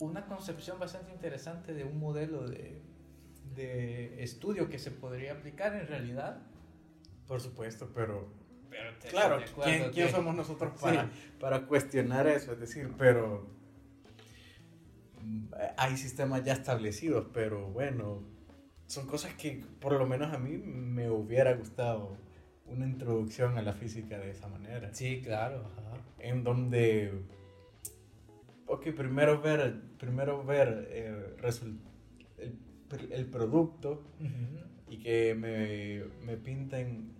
[0.00, 2.80] una concepción bastante interesante de un modelo de,
[3.54, 6.42] de estudio que se podría aplicar en realidad.
[7.26, 8.28] Por supuesto, pero
[8.70, 10.82] Pero te- claro, te acuerdo ¿quién, somos nosotros Sí.
[10.82, 11.10] para,
[11.40, 12.52] para cuestionar eso?
[12.52, 13.46] Es decir, pero
[15.76, 18.22] hay sistemas ya establecidos, pero bueno,
[18.86, 22.16] son cosas que por lo menos a mí me hubiera gustado
[22.66, 24.92] una introducción a la física de esa manera.
[24.94, 26.02] Sí, claro, ajá.
[26.18, 27.22] En donde,
[28.66, 31.36] ok, primero ver, primero ver eh,
[32.38, 34.73] el, el producto Ujú.
[34.94, 37.12] Y que me, me pinten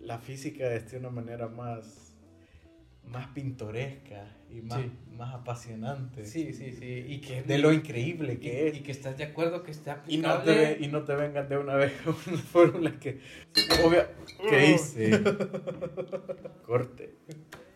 [0.00, 2.14] la física de una manera más,
[3.06, 4.90] más pintoresca y más, Sí.
[5.16, 6.26] más apasionante.
[6.26, 7.04] Sí, sí, sí.
[7.08, 8.76] Y que De lo increíble y, que es.
[8.76, 10.74] y que estás de acuerdo que está Y no, aplicable.
[10.76, 13.20] te, y no te vengan de una vez con una fórmula que...
[13.84, 14.08] Obvia,
[14.50, 15.10] ¿Qué hice?
[16.66, 17.14] Corte.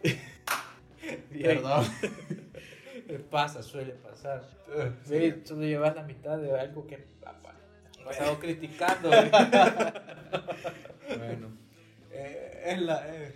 [1.42, 1.86] Perdón.
[3.30, 4.48] Pasa, suele pasar.
[5.04, 7.32] Sí, solo llevas la mitad de algo que ha
[8.06, 9.10] pasado criticando.
[11.08, 11.48] Bueno.
[12.10, 13.34] eh, es, la, es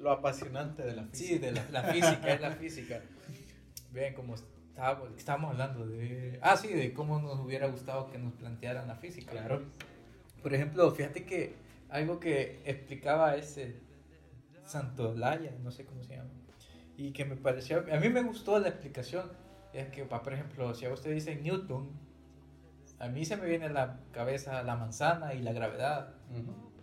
[0.00, 1.28] lo apasionante de la física.
[1.28, 3.02] sí, de la, la física, es la física.
[3.92, 6.38] Bien, como estábamos, estábamos hablando de...
[6.42, 9.32] Ah, sí, de cómo nos hubiera gustado que nos plantearan la física.
[9.32, 9.62] Claro.
[10.42, 11.54] Por ejemplo, fíjate que
[11.88, 13.76] algo que explicaba ese
[14.64, 16.30] Santolaya, no sé cómo se llama,
[16.96, 19.30] y que me pareció, a mí me gustó la explicación,
[19.72, 21.88] es que, por ejemplo, si a usted dice Newton,
[22.98, 26.14] a mí se me viene a la cabeza la manzana y la gravedad,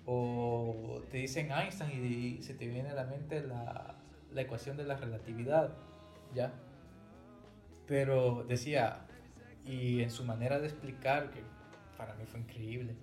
[0.06, 3.96] o te dicen Einstein y, se te viene a la mente la,
[4.32, 5.74] la ecuación de la relatividad,
[6.34, 6.54] ¿ya?
[7.88, 9.06] Pero decía,
[9.66, 11.42] y en su manera de explicar, que
[11.98, 12.96] para mí fue increíble,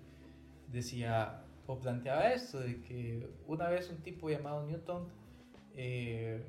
[0.68, 5.08] decía, o planteaba esto, de que una vez un tipo llamado Newton,
[5.74, 6.42] eh,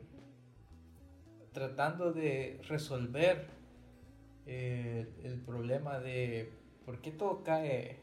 [1.54, 3.48] tratando de resolver
[4.46, 6.52] eh, el problema de
[6.86, 8.00] por qué todo cae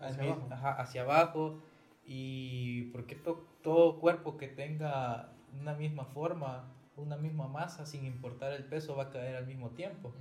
[0.00, 0.48] Hacia abajo.
[0.50, 1.58] ajá, hacia abajo
[2.06, 8.04] y por qué to- todo cuerpo que tenga una misma forma, una misma masa, sin
[8.04, 10.12] importar el peso, va a caer al mismo tiempo.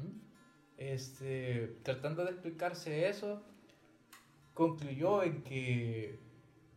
[0.78, 3.42] Este, tratando de explicarse eso,
[4.54, 6.20] concluyó en que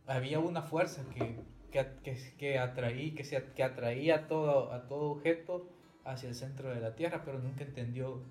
[0.07, 1.39] había una fuerza que,
[1.71, 5.67] que, que, que atraí- que, se, que atraía todo, a todo objeto
[6.03, 8.21] hacia el centro de la Tierra, pero nunca entendió,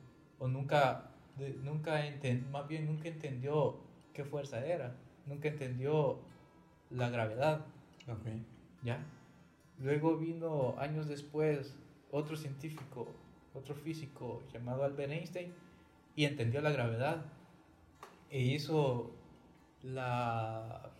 [0.40, 3.76] o nunca, de- nunca enten- más bien nunca entendió
[4.12, 6.18] qué fuerza era, nunca entendió
[6.90, 7.64] la gravedad.
[8.08, 8.26] Ok.
[8.82, 8.98] ¿ya?
[9.78, 11.76] Luego vino años después
[12.10, 13.06] otro científico
[13.54, 15.52] otro físico llamado Albert Einstein
[16.16, 17.24] y entendió la gravedad
[18.30, 19.10] e hizo
[19.82, 20.90] la,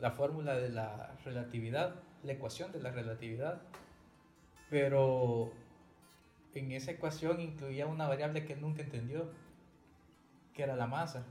[0.00, 3.60] la fórmula de la relatividad, la ecuación de la relatividad,
[4.70, 5.52] pero
[6.54, 9.30] en esa ecuación incluía una variable que nunca entendió,
[10.54, 11.24] que era la masa.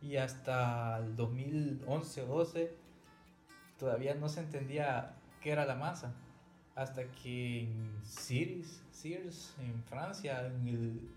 [0.00, 2.74] Y hasta el 2011 o 12
[3.78, 6.14] todavía no se entendía qué era la masa.
[6.74, 11.10] Hasta que en Sears, Sears en Francia, en el,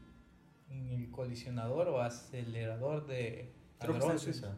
[0.70, 4.56] en el colisionador o acelerador de en Suiza.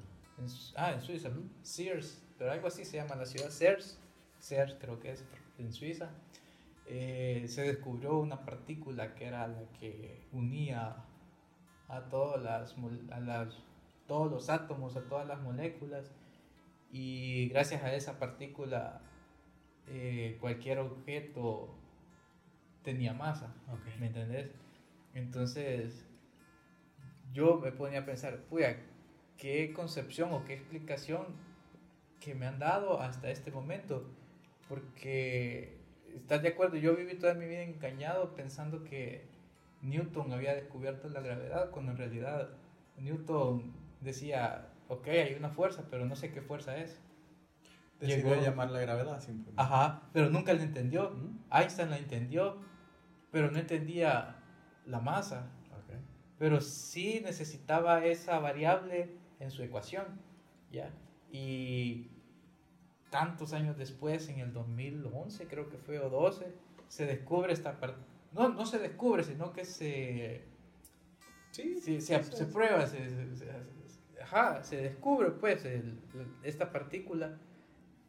[0.76, 1.30] ah, en Suiza.
[1.62, 3.50] Sears, pero algo así se llama la ciudad.
[3.50, 4.00] Sears,
[4.40, 5.24] Sears creo que es
[5.58, 6.10] en Suiza.
[6.88, 11.04] Eh, se descubrió una partícula que era la que unía
[11.90, 12.76] a, todas las,
[13.12, 13.62] a las,
[14.08, 16.12] todos los átomos, a todas las moléculas.
[16.92, 19.02] Y gracias a esa partícula,
[19.88, 21.76] eh, cualquier objeto
[22.84, 23.54] tenía masa.
[24.00, 24.50] ¿Me entendés?
[25.14, 26.06] Entonces,
[27.34, 28.78] yo me ponía a pensar, puya,
[29.38, 31.26] ¿qué concepción o qué explicación
[32.20, 34.10] que me han dado hasta este momento?
[34.70, 35.77] Porque,
[36.16, 36.78] ¿estás de acuerdo?
[36.78, 39.28] Yo viví toda mi vida engañado pensando que
[39.82, 42.50] Newton había descubierto la gravedad, cuando en realidad
[42.98, 47.00] Newton decía, ok, hay una fuerza, pero no sé qué fuerza es.
[48.00, 49.62] Decidió Llegó, llamar la gravedad simplemente.
[49.62, 51.16] Ajá, pero nunca la entendió.
[51.52, 52.58] Einstein la entendió,
[53.32, 54.36] pero no entendía
[54.86, 55.48] la masa.
[55.84, 56.00] Okay.
[56.38, 60.06] Pero sí necesitaba esa variable en su ecuación,
[60.72, 60.92] ¿ya?
[61.32, 62.12] Y
[63.10, 66.54] tantos años después, en el 2011 creo que fue, o 12,
[66.88, 68.02] se descubre esta parte
[68.34, 70.44] no, no se descubre, sino que se,
[71.52, 73.00] sí, se, se, prueba, se,
[74.22, 75.66] ajá, se descubre pues
[76.44, 77.38] esta partícula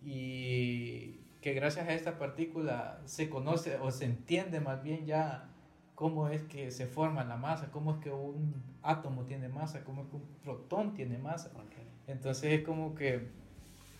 [0.03, 5.49] y que gracias a esta partícula se conoce o se entiende más bien ya
[5.94, 10.03] cómo es que se forma la masa, cómo es que un átomo tiene masa, cómo
[10.03, 11.51] es que un protón tiene masa.
[12.07, 13.28] Entonces es como que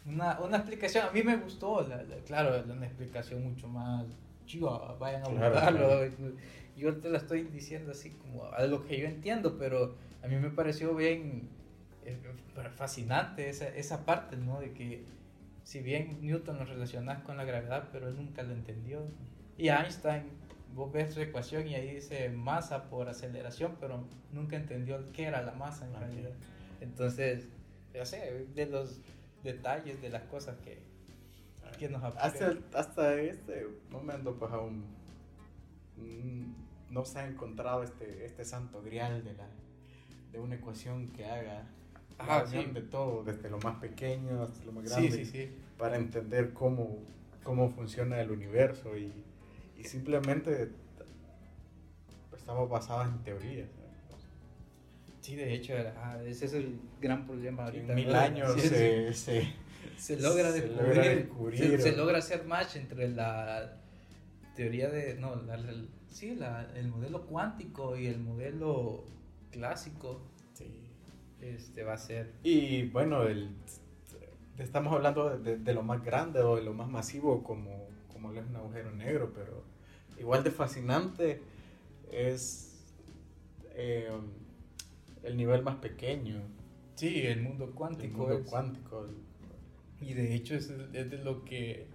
[0.07, 1.87] una, una, explicación, a mí me gustó,
[2.27, 4.07] claro, una explicación mucho más
[4.99, 6.01] vayan a buscarlo.
[6.77, 10.37] Yo te la estoy diciendo así como a lo que yo entiendo, pero a mí
[10.37, 11.49] me pareció bien
[12.05, 12.17] eh,
[12.77, 14.61] fascinante esa, esa parte, ¿no?
[14.61, 15.05] De que
[15.65, 19.03] si bien Newton lo relacionas con la gravedad, pero él nunca lo entendió.
[19.57, 20.23] Y Einstein,
[20.75, 25.43] vos ves su ecuación y ahí dice masa por aceleración, pero nunca entendió qué era
[25.43, 26.31] la masa en realidad.
[26.81, 27.49] Entonces,
[27.93, 29.01] ya sé, de los
[29.43, 30.83] detalles de las cosas que,
[32.19, 34.85] hasta, hasta este momento, pues aún
[36.91, 39.49] no se ha encontrado este, este santo grial de, la,
[40.33, 41.67] de una ecuación que haga
[42.19, 46.99] la unión de todo, desde lo más pequeño hasta lo más grande, para entender cómo,
[47.45, 49.13] cómo funciona el universo y,
[49.77, 50.73] y simplemente
[52.37, 53.69] estamos basados en teorías.
[55.29, 55.75] Sí, de hecho,
[56.25, 57.93] ese es el gran problema ahorita.
[57.93, 59.53] En mil años se, se,
[59.99, 63.77] se logra descubrir, se, logra hacer match entre la
[64.57, 65.59] teoría de, no, la,
[66.09, 69.05] sí, la, el modelo cuántico y el modelo
[69.51, 70.23] clásico.
[70.55, 70.89] Sí.
[71.43, 72.33] Este va a ser.
[72.43, 73.51] Y bueno, el,
[74.57, 78.57] estamos hablando de, lo más grande o de lo más masivo como, como es un
[78.57, 79.63] agujero negro, pero
[80.19, 81.43] igual de fascinante
[82.11, 82.83] es
[83.75, 84.11] eh,
[85.23, 86.43] el nivel más pequeño.
[86.95, 88.25] Sí, el mundo cuántico.
[88.25, 89.07] El mundo cuántico.
[90.01, 91.87] Y de hecho es, es de lo que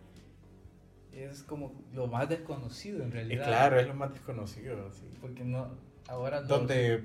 [1.13, 3.45] es como lo más desconocido en realidad.
[3.45, 5.05] claro, es lo más desconocido, sí.
[5.21, 5.67] Porque no,
[6.07, 6.41] ahora...
[6.41, 7.03] Donde,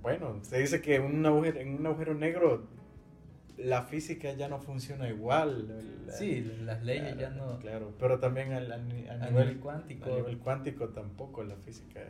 [0.00, 2.68] bueno, se dice que un agujero, en un agujero negro
[3.56, 5.82] la física ya no funciona igual.
[6.08, 7.58] sí, las leyes ya no...
[7.58, 10.12] Claro, pero también a, nivel, cuántico.
[10.12, 12.00] A nivel cuántico tampoco la física...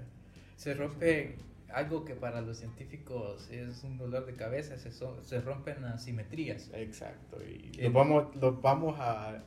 [0.57, 1.37] Se rompe
[1.77, 6.71] algo que para los científicos es un dolor de cabeza, se, se rompen las simetrías.
[6.73, 9.43] Exacto, y nos vamos, vamos a,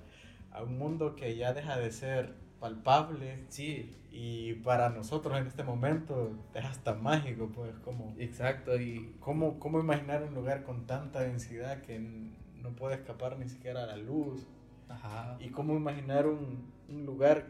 [0.52, 3.46] a, un mundo que ya deja de ser palpable.
[3.50, 3.96] Sí.
[4.12, 8.16] Y para nosotros en este momento es hasta mágico, pues como...
[8.20, 9.16] Exacto, y...
[9.20, 13.88] ¿Cómo, cómo imaginar un lugar con tanta densidad que no puede escapar ni siquiera a
[13.88, 14.46] la luz?
[14.88, 15.36] Ajá.
[15.40, 17.48] Y cómo imaginar un, un lugar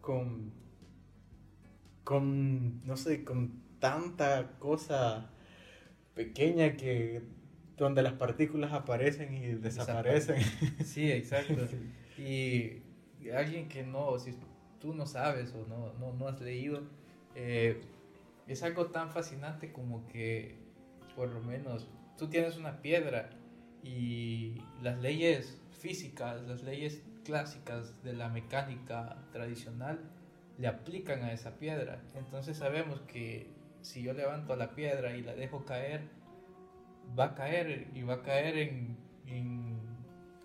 [0.00, 0.52] con,
[2.04, 5.28] con, no sé, con tanta cosa
[6.14, 7.20] pequeña que
[7.76, 10.40] donde las partículas aparecen y desaparecen.
[10.84, 11.66] Sí, exacto.
[12.18, 12.82] Y
[13.34, 14.34] alguien que no, si
[14.78, 16.82] tú no sabes o no, no, no has leído,
[17.34, 17.80] eh,
[18.46, 20.54] es algo tan fascinante como que
[21.16, 23.30] por lo menos tú tienes una piedra
[23.82, 29.98] y las leyes físicas, las leyes clásicas de la mecánica tradicional
[30.58, 32.00] le aplican a esa piedra.
[32.14, 33.50] Entonces sabemos que
[33.82, 36.08] si yo levanto la piedra y la dejo caer,
[37.18, 39.78] va a caer y va a caer en, en,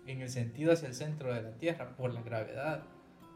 [0.06, 2.84] en el sentido hacia el centro de la Tierra por la gravedad.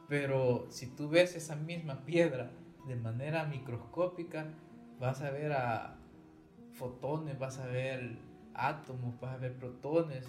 [0.09, 2.51] Pero si tú ves esa misma piedra
[2.87, 4.47] de manera microscópica,
[4.99, 5.97] vas a ver a
[6.73, 8.19] fotones, vas a ver
[8.55, 10.27] átomos, vas a ver protones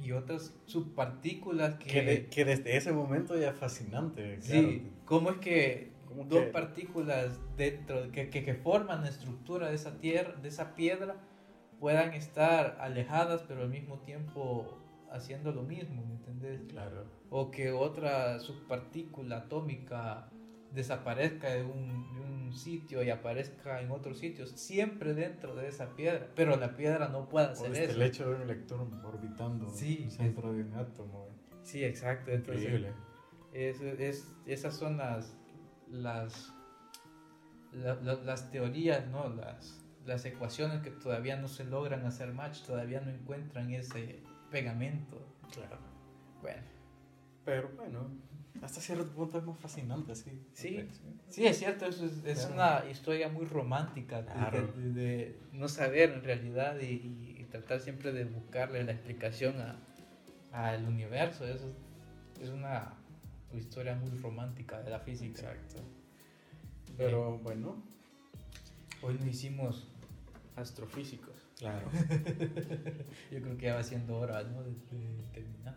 [0.00, 2.28] y otras subpartículas que...
[2.28, 4.40] Que, desde ese momento ya es fascinante.
[4.40, 5.91] Sí, cómo es que
[6.28, 11.16] dos partículas dentro, que, que, que, forman la estructura de esa tierra, de esa piedra,
[11.80, 14.78] puedan estar alejadas pero al mismo tiempo
[15.10, 16.60] haciendo lo mismo, ¿me entendés?
[16.68, 17.04] Claro.
[17.30, 20.28] O que otra subpartícula atómica
[20.72, 22.02] desaparezca de un,
[22.52, 27.26] sitio y aparezca en otros sitios, siempre dentro de esa piedra, pero la piedra no
[27.26, 27.92] puede hacer eso.
[27.92, 31.30] El hecho de un electrón orbitando sí, dentro de un átomo.
[31.62, 32.30] Sí, exacto.
[32.30, 32.92] Increíble.
[33.54, 35.34] es, esas son las,
[35.92, 36.52] las,
[37.72, 39.28] las teorías, ¿no?
[39.28, 44.20] Las, las ecuaciones que todavía no se logran hacer match, todavía no encuentran ese
[44.50, 45.24] pegamento.
[45.52, 45.78] Claro.
[46.40, 46.62] Bueno.
[47.44, 48.10] Pero bueno,
[48.62, 50.30] hasta cierto punto es más fascinante, sí.
[50.52, 50.88] Sí,
[51.28, 57.30] sí es cierto, es, es una historia muy romántica de, no saber en realidad y,
[57.50, 59.56] tratar siempre de buscarle la explicación
[60.52, 61.46] al universo.
[61.46, 61.70] Eso
[62.40, 62.94] es una
[63.56, 65.52] historia muy romántica de la física.
[65.52, 65.82] Exacto.
[66.96, 67.82] Pero bueno,
[69.02, 69.88] hoy no hicimos
[70.56, 71.34] astrofísicos.
[71.58, 71.88] Claro.
[73.30, 74.62] Yo creo que ya va siendo hora ¿no?
[74.62, 74.74] de
[75.32, 75.76] terminar.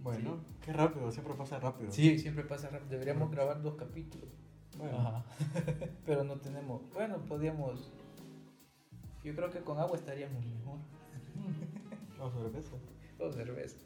[0.00, 1.90] Bueno, qué rápido, siempre pasa rápido.
[1.90, 2.90] Sí, siempre pasa rápido.
[2.90, 4.28] Deberíamos grabar dos capítulos.
[4.76, 4.98] Bueno.
[4.98, 5.24] Ajá.
[6.06, 6.82] Pero no tenemos.
[6.92, 7.92] Bueno, podríamos.
[9.24, 10.78] Yo creo que con agua estaríamos mejor.
[12.18, 12.70] O cerveza.
[13.18, 13.76] O cerveza.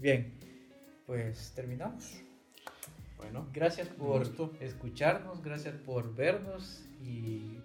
[0.00, 0.34] Bien,
[1.06, 2.24] pues terminamos.
[3.24, 4.22] Bueno, gracias por
[4.60, 7.58] escucharnos, gracias por vernos y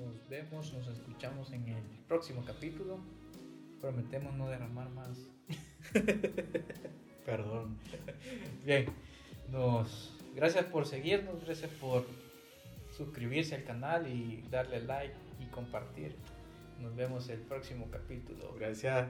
[0.00, 2.98] nos vemos, nos escuchamos en el próximo capítulo.
[3.78, 5.18] Prometemos no derramar más
[7.26, 7.76] Perdón.
[8.64, 8.86] Bien,
[9.52, 12.06] nos gracias por seguirnos, gracias por
[12.96, 16.16] suscribirse al canal y darle like y compartir.
[16.80, 18.54] Nos vemos el próximo capítulo.
[18.58, 19.08] Gracias.